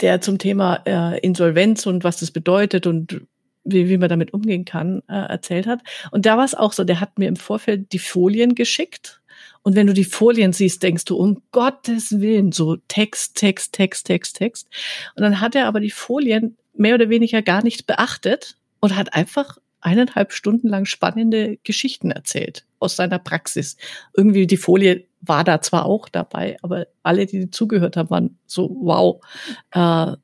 der 0.00 0.20
zum 0.20 0.38
Thema 0.38 0.82
äh, 0.86 1.18
Insolvenz 1.20 1.86
und 1.86 2.04
was 2.04 2.20
das 2.20 2.30
bedeutet 2.30 2.86
und 2.86 3.22
wie, 3.64 3.88
wie 3.88 3.98
man 3.98 4.08
damit 4.08 4.32
umgehen 4.32 4.64
kann, 4.64 5.02
äh, 5.08 5.14
erzählt 5.14 5.66
hat. 5.66 5.80
Und 6.10 6.26
da 6.26 6.36
war 6.36 6.44
es 6.44 6.54
auch 6.54 6.72
so, 6.72 6.84
der 6.84 7.00
hat 7.00 7.18
mir 7.18 7.28
im 7.28 7.36
Vorfeld 7.36 7.92
die 7.92 7.98
Folien 7.98 8.54
geschickt. 8.54 9.20
Und 9.62 9.74
wenn 9.74 9.88
du 9.88 9.92
die 9.92 10.04
Folien 10.04 10.52
siehst, 10.52 10.82
denkst 10.82 11.06
du, 11.06 11.16
um 11.16 11.42
Gottes 11.50 12.20
Willen, 12.20 12.52
so 12.52 12.76
Text, 12.88 13.36
Text, 13.36 13.72
Text, 13.72 14.06
Text, 14.06 14.36
Text. 14.36 14.68
Und 15.16 15.22
dann 15.22 15.40
hat 15.40 15.56
er 15.56 15.66
aber 15.66 15.80
die 15.80 15.90
Folien 15.90 16.56
mehr 16.74 16.94
oder 16.94 17.08
weniger 17.08 17.42
gar 17.42 17.64
nicht 17.64 17.86
beachtet 17.86 18.56
und 18.78 18.94
hat 18.94 19.14
einfach 19.14 19.58
eineinhalb 19.86 20.32
Stunden 20.32 20.66
lang 20.68 20.84
spannende 20.84 21.58
Geschichten 21.62 22.10
erzählt 22.10 22.66
aus 22.80 22.96
seiner 22.96 23.20
Praxis. 23.20 23.76
Irgendwie 24.16 24.48
die 24.48 24.56
Folie 24.56 25.04
war 25.20 25.44
da 25.44 25.60
zwar 25.60 25.86
auch 25.86 26.08
dabei, 26.08 26.56
aber 26.60 26.88
alle, 27.04 27.26
die 27.26 27.50
zugehört 27.50 27.96
haben, 27.96 28.10
waren 28.10 28.38
so, 28.46 28.76
wow, 28.80 29.24
äh, 29.70 30.16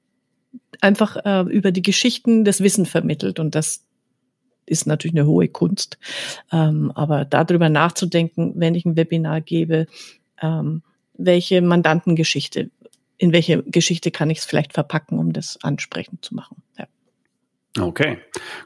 einfach 0.80 1.16
äh, 1.24 1.42
über 1.42 1.70
die 1.70 1.82
Geschichten 1.82 2.44
das 2.44 2.60
Wissen 2.60 2.86
vermittelt 2.86 3.38
und 3.38 3.54
das 3.54 3.84
ist 4.66 4.88
natürlich 4.88 5.16
eine 5.16 5.28
hohe 5.28 5.46
Kunst. 5.46 5.96
Ähm, 6.50 6.90
aber 6.96 7.24
darüber 7.24 7.68
nachzudenken, 7.68 8.54
wenn 8.56 8.74
ich 8.74 8.84
ein 8.84 8.96
Webinar 8.96 9.42
gebe, 9.42 9.86
ähm, 10.40 10.82
welche 11.14 11.62
Mandantengeschichte, 11.62 12.70
in 13.16 13.32
welche 13.32 13.62
Geschichte 13.62 14.10
kann 14.10 14.28
ich 14.28 14.38
es 14.38 14.44
vielleicht 14.44 14.72
verpacken, 14.72 15.20
um 15.20 15.32
das 15.32 15.56
ansprechend 15.62 16.24
zu 16.24 16.34
machen. 16.34 16.62
Okay, 17.80 18.18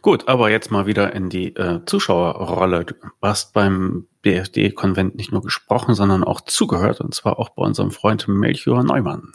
gut, 0.02 0.26
aber 0.26 0.50
jetzt 0.50 0.72
mal 0.72 0.86
wieder 0.86 1.12
in 1.14 1.28
die 1.28 1.54
äh, 1.54 1.80
Zuschauerrolle. 1.86 2.86
Du 2.86 2.94
hast 3.22 3.52
beim 3.52 4.08
BFD-Konvent 4.22 5.14
nicht 5.14 5.30
nur 5.30 5.42
gesprochen, 5.42 5.94
sondern 5.94 6.24
auch 6.24 6.40
zugehört, 6.40 7.00
und 7.00 7.14
zwar 7.14 7.38
auch 7.38 7.50
bei 7.50 7.62
unserem 7.62 7.92
Freund 7.92 8.26
Melchior 8.26 8.82
Neumann. 8.82 9.32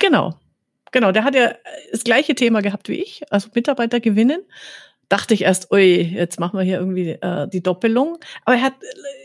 Genau, 0.00 0.34
genau. 0.90 1.12
Der 1.12 1.22
hat 1.22 1.36
ja 1.36 1.52
das 1.92 2.02
gleiche 2.02 2.34
Thema 2.34 2.60
gehabt 2.60 2.88
wie 2.88 3.00
ich, 3.00 3.22
also 3.32 3.48
Mitarbeiter 3.54 4.00
gewinnen. 4.00 4.40
Dachte 5.08 5.34
ich 5.34 5.42
erst, 5.42 5.70
ui, 5.72 6.02
jetzt 6.02 6.40
machen 6.40 6.58
wir 6.58 6.64
hier 6.64 6.80
irgendwie 6.80 7.10
äh, 7.10 7.48
die 7.48 7.62
Doppelung. 7.62 8.18
Aber 8.44 8.56
er 8.56 8.62
hat 8.62 8.74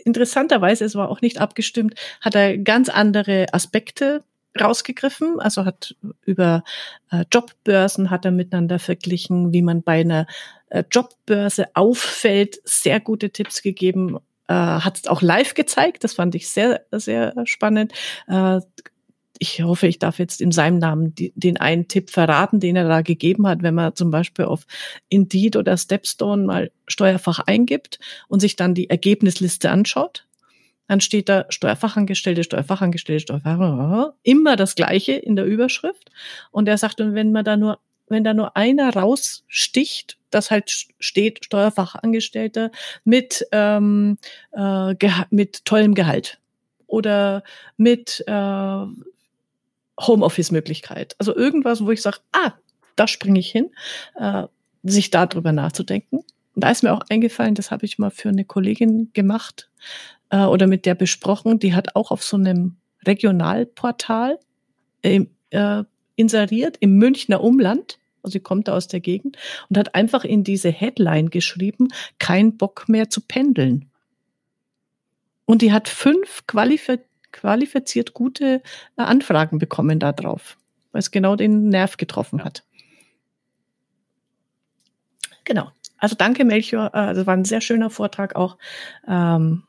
interessanterweise, 0.06 0.86
es 0.86 0.94
war 0.94 1.10
auch 1.10 1.22
nicht 1.22 1.42
abgestimmt, 1.42 1.96
hat 2.22 2.36
er 2.36 2.60
ganz 2.60 2.88
andere 2.88 3.48
Aspekte 3.52 4.24
rausgegriffen, 4.60 5.40
also 5.40 5.66
hat 5.66 5.96
über 6.26 6.64
äh, 7.12 7.26
Jobbörsen 7.32 8.10
hat 8.10 8.26
er 8.26 8.32
miteinander 8.32 8.80
verglichen, 8.80 9.52
wie 9.54 9.62
man 9.62 9.84
bei 9.84 10.02
einer 10.02 10.28
äh, 10.70 10.84
Jobbörse 10.92 11.68
auffällt, 11.76 12.60
sehr 12.64 13.00
gute 13.00 13.32
Tipps 13.32 13.62
gegeben, 13.62 14.18
äh, 14.48 14.54
hat 14.54 14.98
es 14.98 15.08
auch 15.08 15.22
live 15.22 15.54
gezeigt, 15.54 16.04
das 16.04 16.14
fand 16.14 16.36
ich 16.36 16.50
sehr, 16.50 16.86
sehr 16.92 17.34
spannend. 17.46 17.94
Äh, 18.28 18.60
ich 19.40 19.62
hoffe, 19.62 19.88
ich 19.88 20.00
darf 20.00 20.20
jetzt 20.20 20.42
in 20.42 20.52
seinem 20.52 20.78
Namen 20.78 21.14
den 21.16 21.58
einen 21.58 21.88
Tipp 21.88 22.12
verraten, 22.12 22.60
den 22.60 22.76
er 22.76 22.88
da 22.88 23.02
gegeben 23.02 23.48
hat, 23.48 23.64
wenn 23.64 23.74
man 23.74 23.96
zum 23.96 24.12
Beispiel 24.12 24.46
auf 24.46 24.66
Indeed 25.10 25.56
oder 25.56 25.76
Stepstone 25.76 26.46
mal 26.46 26.72
Steuerfach 26.88 27.40
eingibt 27.40 28.00
und 28.28 28.40
sich 28.40 28.56
dann 28.56 28.76
die 28.76 28.90
Ergebnisliste 28.90 29.72
anschaut 29.72 30.26
dann 30.88 31.02
steht 31.02 31.30
da 31.30 31.46
Steuerfachangestellte, 31.50 32.44
Steuerfachangestellte, 32.44 33.22
Steuerfachangestellte, 33.24 34.14
immer 34.24 34.56
das 34.56 34.76
Gleiche 34.76 35.14
in 35.14 35.36
der 35.36 35.46
Überschrift. 35.46 36.12
Und 36.52 36.68
er 36.68 36.78
sagt, 36.78 37.02
und 37.02 37.16
wenn 37.16 37.32
man 37.32 37.46
da 37.46 37.58
nur, 37.58 37.80
wenn 38.08 38.24
da 38.24 38.34
nur 38.34 38.56
einer 38.58 38.94
raussticht, 38.94 40.18
das 40.30 40.52
halt 40.52 40.88
steht 41.00 41.46
Steuerfachangestellter 41.46 42.72
mit, 43.04 43.46
ähm, 43.52 44.18
äh, 44.52 44.96
mit 45.30 45.66
tollem 45.66 45.96
Gehalt 45.96 46.40
oder 46.88 47.44
mit 47.78 48.24
äh, 48.28 48.86
Homeoffice-Möglichkeit. 50.00 51.16
Also 51.20 51.36
irgendwas, 51.36 51.84
wo 51.86 51.92
ich 51.92 52.02
sage, 52.02 52.18
ah, 52.32 52.54
da 52.96 53.08
springe 53.08 53.40
ich 53.40 53.52
hin, 53.52 53.72
äh, 54.16 54.44
sich 54.84 55.12
darüber 55.12 55.52
nachzudenken. 55.52 56.18
Und 56.56 56.64
da 56.64 56.70
ist 56.70 56.84
mir 56.84 56.94
auch 56.94 57.02
eingefallen, 57.10 57.56
das 57.56 57.72
habe 57.72 57.86
ich 57.86 57.98
mal 57.98 58.12
für 58.12 58.30
eine 58.30 58.46
Kollegin 58.46 59.12
gemacht, 59.14 59.70
äh, 60.34 60.46
oder 60.46 60.66
mit 60.68 60.86
der 60.86 60.96
besprochen. 60.96 61.60
Die 61.60 61.76
hat 61.76 61.96
auch 61.96 62.10
auf 62.10 62.24
so 62.24 62.36
einem 62.38 62.76
Regionalportal 63.06 64.40
äh, 65.04 65.26
äh, 65.52 65.84
inseriert 66.16 66.78
im 66.80 66.98
Münchner 66.98 67.42
Umland. 67.42 68.00
Also 68.24 68.34
sie 68.34 68.40
kommt 68.40 68.68
da 68.68 68.74
aus 68.74 68.88
der 68.88 69.00
Gegend 69.00 69.38
und 69.70 69.78
hat 69.78 69.96
einfach 69.96 70.24
in 70.24 70.44
diese 70.44 70.72
Headline 70.72 71.30
geschrieben, 71.30 71.90
kein 72.20 72.58
Bock 72.58 72.86
mehr 72.88 73.10
zu 73.10 73.22
pendeln. 73.22 73.90
Und 75.46 75.62
die 75.62 75.72
hat 75.72 75.88
fünf 75.88 76.48
qualifiz 76.48 77.02
qualifiziert 77.32 78.14
gute 78.14 78.62
äh, 78.96 79.02
Anfragen 79.02 79.58
bekommen 79.58 80.00
darauf, 80.00 80.56
weil 80.92 81.00
es 81.00 81.10
genau 81.10 81.36
den 81.36 81.70
Nerv 81.70 81.98
getroffen 81.98 82.44
hat. 82.44 82.64
Genau. 85.44 85.72
Also 85.98 86.16
danke, 86.16 86.46
Melchior. 86.46 86.92
Äh, 86.94 86.98
also 86.98 87.26
war 87.26 87.36
ein 87.36 87.44
sehr 87.44 87.60
schöner 87.60 87.90
Vortrag 87.90 88.36
auch. 88.36 88.60
Ähm, 89.08 89.64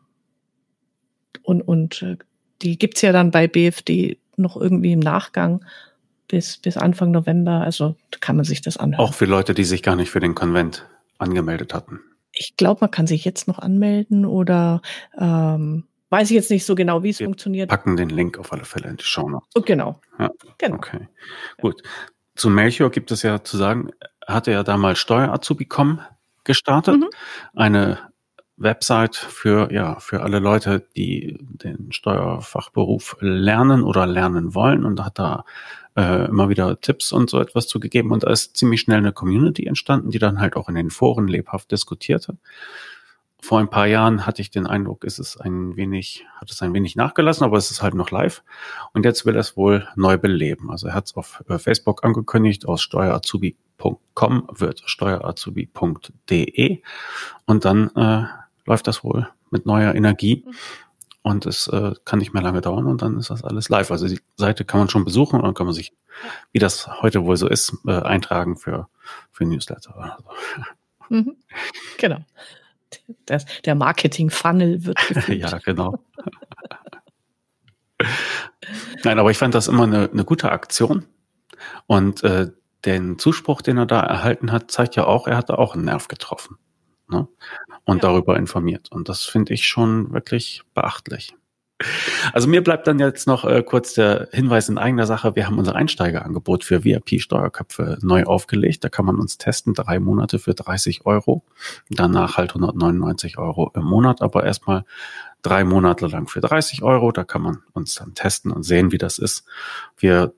und, 1.45 1.63
und 1.63 2.03
äh, 2.03 2.17
die 2.63 2.79
gibt's 2.79 3.03
ja 3.03 3.13
dann 3.13 3.31
bei 3.31 3.47
BFD 3.47 4.19
noch 4.37 4.57
irgendwie 4.57 4.93
im 4.93 5.01
Nachgang 5.01 5.65
bis, 6.27 6.57
bis 6.57 6.77
Anfang 6.77 7.11
November. 7.11 7.61
Also 7.61 7.97
kann 8.21 8.37
man 8.37 8.45
sich 8.45 8.63
das 8.63 8.77
anhören. 8.77 9.05
Auch 9.05 9.15
für 9.15 9.27
Leute, 9.27 9.55
die 9.55 9.65
sich 9.65 9.83
gar 9.83 9.95
nicht 9.95 10.11
für 10.11 10.21
den 10.21 10.35
Konvent 10.35 10.87
angemeldet 11.19 11.75
hatten. 11.75 12.01
Ich 12.33 12.57
glaube, 12.57 12.81
man 12.81 12.91
kann 12.91 13.07
sich 13.07 13.25
jetzt 13.25 13.47
noch 13.47 13.59
anmelden 13.59 14.27
oder 14.27 14.83
ähm, 15.17 15.85
weiß 16.11 16.31
ich 16.31 16.35
jetzt 16.35 16.51
nicht 16.51 16.65
so 16.65 16.75
genau, 16.75 17.03
wie 17.03 17.11
es 17.11 17.19
funktioniert. 17.19 17.71
Packen 17.71 17.97
den 17.97 18.09
Link 18.09 18.39
auf 18.39 18.53
alle 18.53 18.65
Fälle 18.65 18.89
in 18.89 18.97
die 18.97 19.05
Show 19.05 19.29
Notes. 19.29 19.49
Oh, 19.55 19.61
genau. 19.61 20.01
Ja. 20.19 20.31
genau. 20.59 20.77
Okay. 20.77 21.09
Gut. 21.61 21.83
Zu 22.35 22.51
Melchior 22.51 22.91
gibt 22.91 23.13
es 23.13 23.23
ja 23.23 23.45
zu 23.45 23.57
sagen, 23.57 23.91
hatte 24.27 24.51
ja 24.51 24.65
damals 24.65 24.99
Steuerazubi.com 24.99 26.01
gestartet. 26.43 26.97
Mhm. 26.97 27.09
Eine 27.55 27.99
Website 28.57 29.17
für, 29.17 29.73
ja, 29.73 29.99
für 29.99 30.23
alle 30.23 30.39
Leute, 30.39 30.87
die 30.97 31.39
den 31.41 31.91
Steuerfachberuf 31.91 33.17
lernen 33.21 33.83
oder 33.83 34.07
lernen 34.07 34.55
wollen 34.55 34.85
und 34.85 35.05
hat 35.05 35.19
da 35.19 35.45
äh, 35.97 36.27
immer 36.27 36.49
wieder 36.49 36.81
Tipps 36.81 37.13
und 37.13 37.31
so 37.31 37.41
etwas 37.41 37.67
zugegeben 37.67 38.13
und 38.13 38.23
da 38.23 38.31
ist 38.31 38.57
ziemlich 38.57 38.81
schnell 38.81 38.99
eine 38.99 39.13
Community 39.13 39.67
entstanden, 39.67 40.11
die 40.11 40.19
dann 40.19 40.41
halt 40.41 40.57
auch 40.57 40.69
in 40.69 40.75
den 40.75 40.91
Foren 40.91 41.27
lebhaft 41.29 41.71
diskutierte. 41.73 42.37
Vor 43.41 43.59
ein 43.59 43.69
paar 43.69 43.87
Jahren 43.87 44.25
hatte 44.25 44.41
ich 44.41 44.51
den 44.51 44.67
Eindruck, 44.67 45.05
ist 45.05 45.19
es 45.19 45.37
ein 45.37 45.77
wenig, 45.77 46.25
hat 46.37 46.51
es 46.51 46.63
ein 46.63 46.73
wenig 46.73 46.97
nachgelassen, 46.97 47.45
aber 47.45 47.59
es 47.59 47.71
ist 47.71 47.83
halt 47.83 47.93
noch 47.93 48.11
live. 48.11 48.43
Und 48.95 49.05
jetzt 49.05 49.27
will 49.27 49.35
er 49.35 49.41
es 49.41 49.55
wohl 49.55 49.87
neu 49.97 50.17
beleben. 50.17 50.71
Also 50.71 50.87
er 50.87 50.95
hat 50.95 51.05
es 51.05 51.15
auf 51.15 51.45
äh, 51.51 51.59
Facebook 51.59 52.05
angekündigt, 52.05 52.67
aus 52.67 52.81
steuerazubi.com 52.81 54.49
wird 54.51 54.83
steuerazubi.de 54.87 56.81
und 57.45 57.65
dann 57.67 57.91
äh, 57.95 58.25
läuft 58.67 58.87
das 58.87 59.05
wohl 59.05 59.29
mit 59.51 59.67
neuer 59.67 59.95
Energie. 59.95 60.45
Mhm. 60.47 60.55
Und 61.23 61.47
es 61.47 61.69
äh, 61.69 61.93
kann 62.05 62.19
nicht 62.19 62.35
mehr 62.35 62.43
lange 62.43 62.61
dauern 62.61 62.85
und 62.85 63.01
dann 63.01 63.19
ist 63.19 63.31
das 63.31 63.43
alles 63.43 63.71
live. 63.71 63.91
Also 63.91 64.07
die 64.09 64.21
Seite 64.37 64.67
kann 64.67 64.81
man 64.81 64.91
schon 64.91 65.07
besuchen 65.07 65.37
und 65.37 65.47
dann 65.47 65.55
kann 65.55 65.65
man 65.65 65.75
sich, 65.75 65.95
wie 66.53 66.59
das 66.59 66.87
heute 67.01 67.25
wohl 67.25 67.39
so 67.39 67.49
ist, 67.49 67.75
äh, 67.87 67.93
eintragen 67.93 68.57
für, 68.57 68.89
für 69.33 69.45
Newsletter. 69.45 70.19
Mhm. 71.11 71.37
Genau. 71.99 72.25
Das, 73.27 73.45
der 73.67 73.75
Marketing-Funnel 73.75 74.87
wird 74.87 74.97
gefüllt. 75.09 75.43
ja, 75.43 75.59
genau. 75.59 75.99
Nein, 79.05 79.19
aber 79.19 79.31
ich 79.31 79.37
fand 79.37 79.55
das 79.55 79.69
immer 79.69 79.83
eine, 79.83 80.09
eine 80.11 80.25
gute 80.25 80.51
Aktion. 80.51 81.05
Und 81.87 82.25
äh, 82.25 82.53
den 82.87 83.19
Zuspruch, 83.19 83.61
den 83.61 83.77
er 83.77 83.85
da 83.85 84.01
erhalten 84.01 84.51
hat, 84.51 84.71
zeigt 84.71 84.97
ja 84.97 85.05
auch, 85.05 85.27
er 85.27 85.37
hatte 85.37 85.59
auch 85.59 85.75
einen 85.75 85.85
Nerv 85.85 86.09
getroffen 86.09 86.57
ne? 87.09 87.29
Und 87.85 88.03
ja. 88.03 88.03
darüber 88.09 88.37
informiert. 88.37 88.91
Und 88.91 89.09
das 89.09 89.25
finde 89.25 89.55
ich 89.55 89.67
schon 89.67 90.13
wirklich 90.13 90.63
beachtlich. 90.75 91.35
Also 92.33 92.49
mir 92.49 92.63
bleibt 92.63 92.87
dann 92.87 92.99
jetzt 92.99 93.27
noch 93.27 93.45
äh, 93.45 93.63
kurz 93.63 93.95
der 93.95 94.29
Hinweis 94.33 94.69
in 94.69 94.79
eigener 94.79 95.07
Sache. 95.07 95.35
Wir 95.35 95.47
haben 95.47 95.59
unser 95.59 95.75
Einsteigerangebot 95.75 96.65
für 96.65 96.85
VIP-Steuerköpfe 96.85 97.99
neu 98.01 98.25
aufgelegt. 98.25 98.85
Da 98.85 98.89
kann 98.89 99.05
man 99.05 99.19
uns 99.19 99.39
testen, 99.39 99.75
drei 99.75 99.99
Monate 99.99 100.39
für 100.39 100.55
30 100.55 101.05
Euro. 101.05 101.43
Danach 101.91 102.37
halt 102.37 102.51
199 102.51 103.39
Euro 103.39 103.73
im 103.75 103.85
Monat, 103.85 104.23
aber 104.23 104.45
erstmal 104.45 104.85
drei 105.43 105.65
Monate 105.65 106.07
lang 106.07 106.29
für 106.29 106.41
30 106.41 106.83
Euro. 106.83 107.11
Da 107.11 107.25
kann 107.25 107.43
man 107.43 107.63
uns 107.73 107.97
dann 107.97 108.15
testen 108.15 108.53
und 108.53 108.63
sehen, 108.63 108.93
wie 108.93 108.99
das 108.99 109.19
ist. 109.19 109.45
Wir 109.99 110.33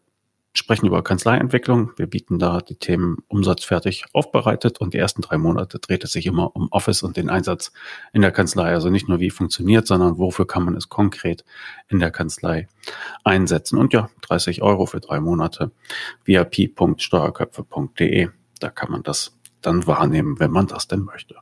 sprechen 0.59 0.87
über 0.87 1.03
Kanzleientwicklung. 1.03 1.93
Wir 1.97 2.07
bieten 2.07 2.39
da 2.39 2.61
die 2.61 2.77
Themen 2.77 3.17
umsatzfertig 3.29 4.05
aufbereitet 4.13 4.79
und 4.79 4.95
die 4.95 4.99
ersten 4.99 5.23
drei 5.23 5.39
Monate 5.39 5.79
dreht 5.79 6.05
es 6.05 6.13
sich 6.13 6.27
immer 6.27 6.55
um 6.57 6.69
Office 6.71 7.03
und 7.03 7.17
den 7.17 7.31
Einsatz 7.31 7.73
in 8.13 8.23
der 8.23 8.33
Kanzlei. 8.33 8.73
Also 8.73 8.91
nicht 8.91 9.09
nur 9.09 9.21
wie 9.21 9.31
funktioniert, 9.31 9.87
sondern 9.87 10.19
wofür 10.19 10.47
kann 10.47 10.65
man 10.65 10.77
es 10.77 10.89
konkret 10.89 11.45
in 11.89 11.99
der 11.99 12.11
Kanzlei 12.11 12.69
einsetzen. 13.25 13.79
Und 13.79 13.93
ja, 13.93 14.09
30 14.23 14.63
Euro 14.63 14.87
für 14.87 15.01
drei 15.01 15.21
Monate 15.21 15.73
vip.steuerköpfe.de. 16.25 18.29
Da 18.61 18.71
kann 18.71 18.91
man 18.91 19.03
das 19.03 19.37
dann 19.61 19.87
wahrnehmen, 19.87 20.41
wenn 20.41 20.51
man 20.51 20.67
das 20.67 20.89
denn 20.89 21.01
möchte. 21.01 21.37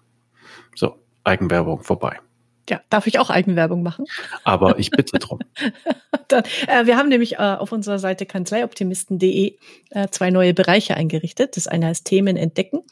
So, 0.74 0.98
Eigenwerbung 1.24 1.82
vorbei. 1.82 2.20
Ja, 2.68 2.80
darf 2.88 3.06
ich 3.06 3.18
auch 3.18 3.30
Eigenwerbung 3.30 3.82
machen? 3.82 4.06
Aber 4.42 4.78
ich 4.78 4.90
bitte 4.90 5.18
drum. 5.18 5.40
Dann, 6.28 6.44
äh, 6.66 6.86
wir 6.86 6.96
haben 6.96 7.08
nämlich 7.08 7.34
äh, 7.34 7.38
auf 7.38 7.72
unserer 7.72 7.98
Seite 7.98 8.24
kanzleioptimisten.de 8.26 9.56
äh, 9.90 10.08
zwei 10.08 10.30
neue 10.30 10.54
Bereiche 10.54 10.96
eingerichtet. 10.96 11.56
Das 11.56 11.66
eine 11.66 11.86
heißt 11.86 12.06
Themen 12.06 12.36
entdecken. 12.36 12.82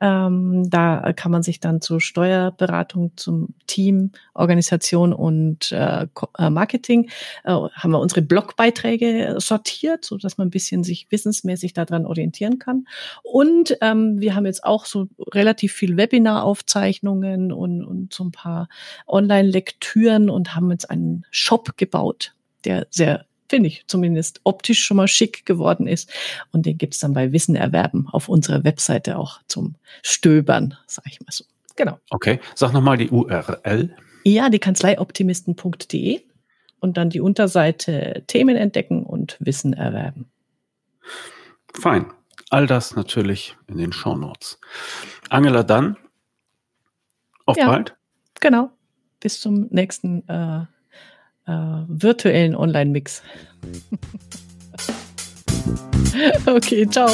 Ähm, 0.00 0.68
da 0.70 1.12
kann 1.14 1.30
man 1.30 1.42
sich 1.42 1.60
dann 1.60 1.80
zur 1.80 2.00
Steuerberatung, 2.00 3.12
zum 3.16 3.54
Team, 3.66 4.12
Organisation 4.34 5.12
und 5.12 5.72
äh, 5.72 6.06
äh, 6.38 6.50
Marketing 6.50 7.10
äh, 7.44 7.50
haben 7.50 7.90
wir 7.90 8.00
unsere 8.00 8.22
Blogbeiträge 8.22 9.36
sortiert, 9.38 10.04
so 10.04 10.16
dass 10.16 10.38
man 10.38 10.48
ein 10.48 10.50
bisschen 10.50 10.84
sich 10.84 11.06
wissensmäßig 11.10 11.72
daran 11.74 12.06
orientieren 12.06 12.58
kann. 12.58 12.86
Und 13.22 13.76
ähm, 13.80 14.20
wir 14.20 14.34
haben 14.34 14.46
jetzt 14.46 14.64
auch 14.64 14.86
so 14.86 15.08
relativ 15.32 15.72
viel 15.72 15.96
Webinaraufzeichnungen 15.96 17.52
und, 17.52 17.84
und 17.84 18.12
so 18.12 18.24
ein 18.24 18.32
paar 18.32 18.68
Online-Lektüren 19.06 20.30
und 20.30 20.54
haben 20.54 20.70
jetzt 20.70 20.90
einen 20.90 21.24
Shop 21.30 21.76
gebaut, 21.76 22.34
der 22.64 22.86
sehr 22.90 23.26
finde 23.50 23.68
ich 23.68 23.84
zumindest 23.88 24.40
optisch 24.44 24.82
schon 24.82 24.96
mal 24.96 25.08
schick 25.08 25.44
geworden 25.44 25.86
ist. 25.86 26.10
Und 26.52 26.64
den 26.64 26.78
gibt's 26.78 27.00
dann 27.00 27.12
bei 27.12 27.32
Wissen 27.32 27.56
erwerben 27.56 28.06
auf 28.10 28.28
unserer 28.28 28.64
Webseite 28.64 29.18
auch 29.18 29.40
zum 29.48 29.74
Stöbern, 30.02 30.76
sage 30.86 31.10
ich 31.10 31.20
mal 31.20 31.32
so. 31.32 31.44
Genau. 31.76 31.98
Okay, 32.10 32.40
sag 32.54 32.72
nochmal 32.72 32.96
die 32.96 33.10
URL. 33.10 33.94
Ja, 34.24 34.50
die 34.50 34.58
Kanzleioptimisten.de 34.58 36.20
und 36.78 36.96
dann 36.96 37.10
die 37.10 37.20
Unterseite 37.20 38.22
Themen 38.26 38.56
entdecken 38.56 39.04
und 39.04 39.36
Wissen 39.40 39.72
erwerben. 39.72 40.30
Fein. 41.74 42.06
All 42.50 42.66
das 42.66 42.96
natürlich 42.96 43.56
in 43.66 43.78
den 43.78 43.92
Shownotes. 43.92 44.58
Angela, 45.28 45.62
dann 45.62 45.96
auf 47.46 47.56
ja, 47.56 47.66
bald. 47.66 47.96
Genau. 48.40 48.70
Bis 49.20 49.40
zum 49.40 49.68
nächsten 49.70 50.28
äh, 50.28 50.66
äh, 51.50 51.84
virtuellen 51.88 52.54
Online-Mix. 52.54 53.22
okay, 56.46 56.86
ciao. 56.88 57.10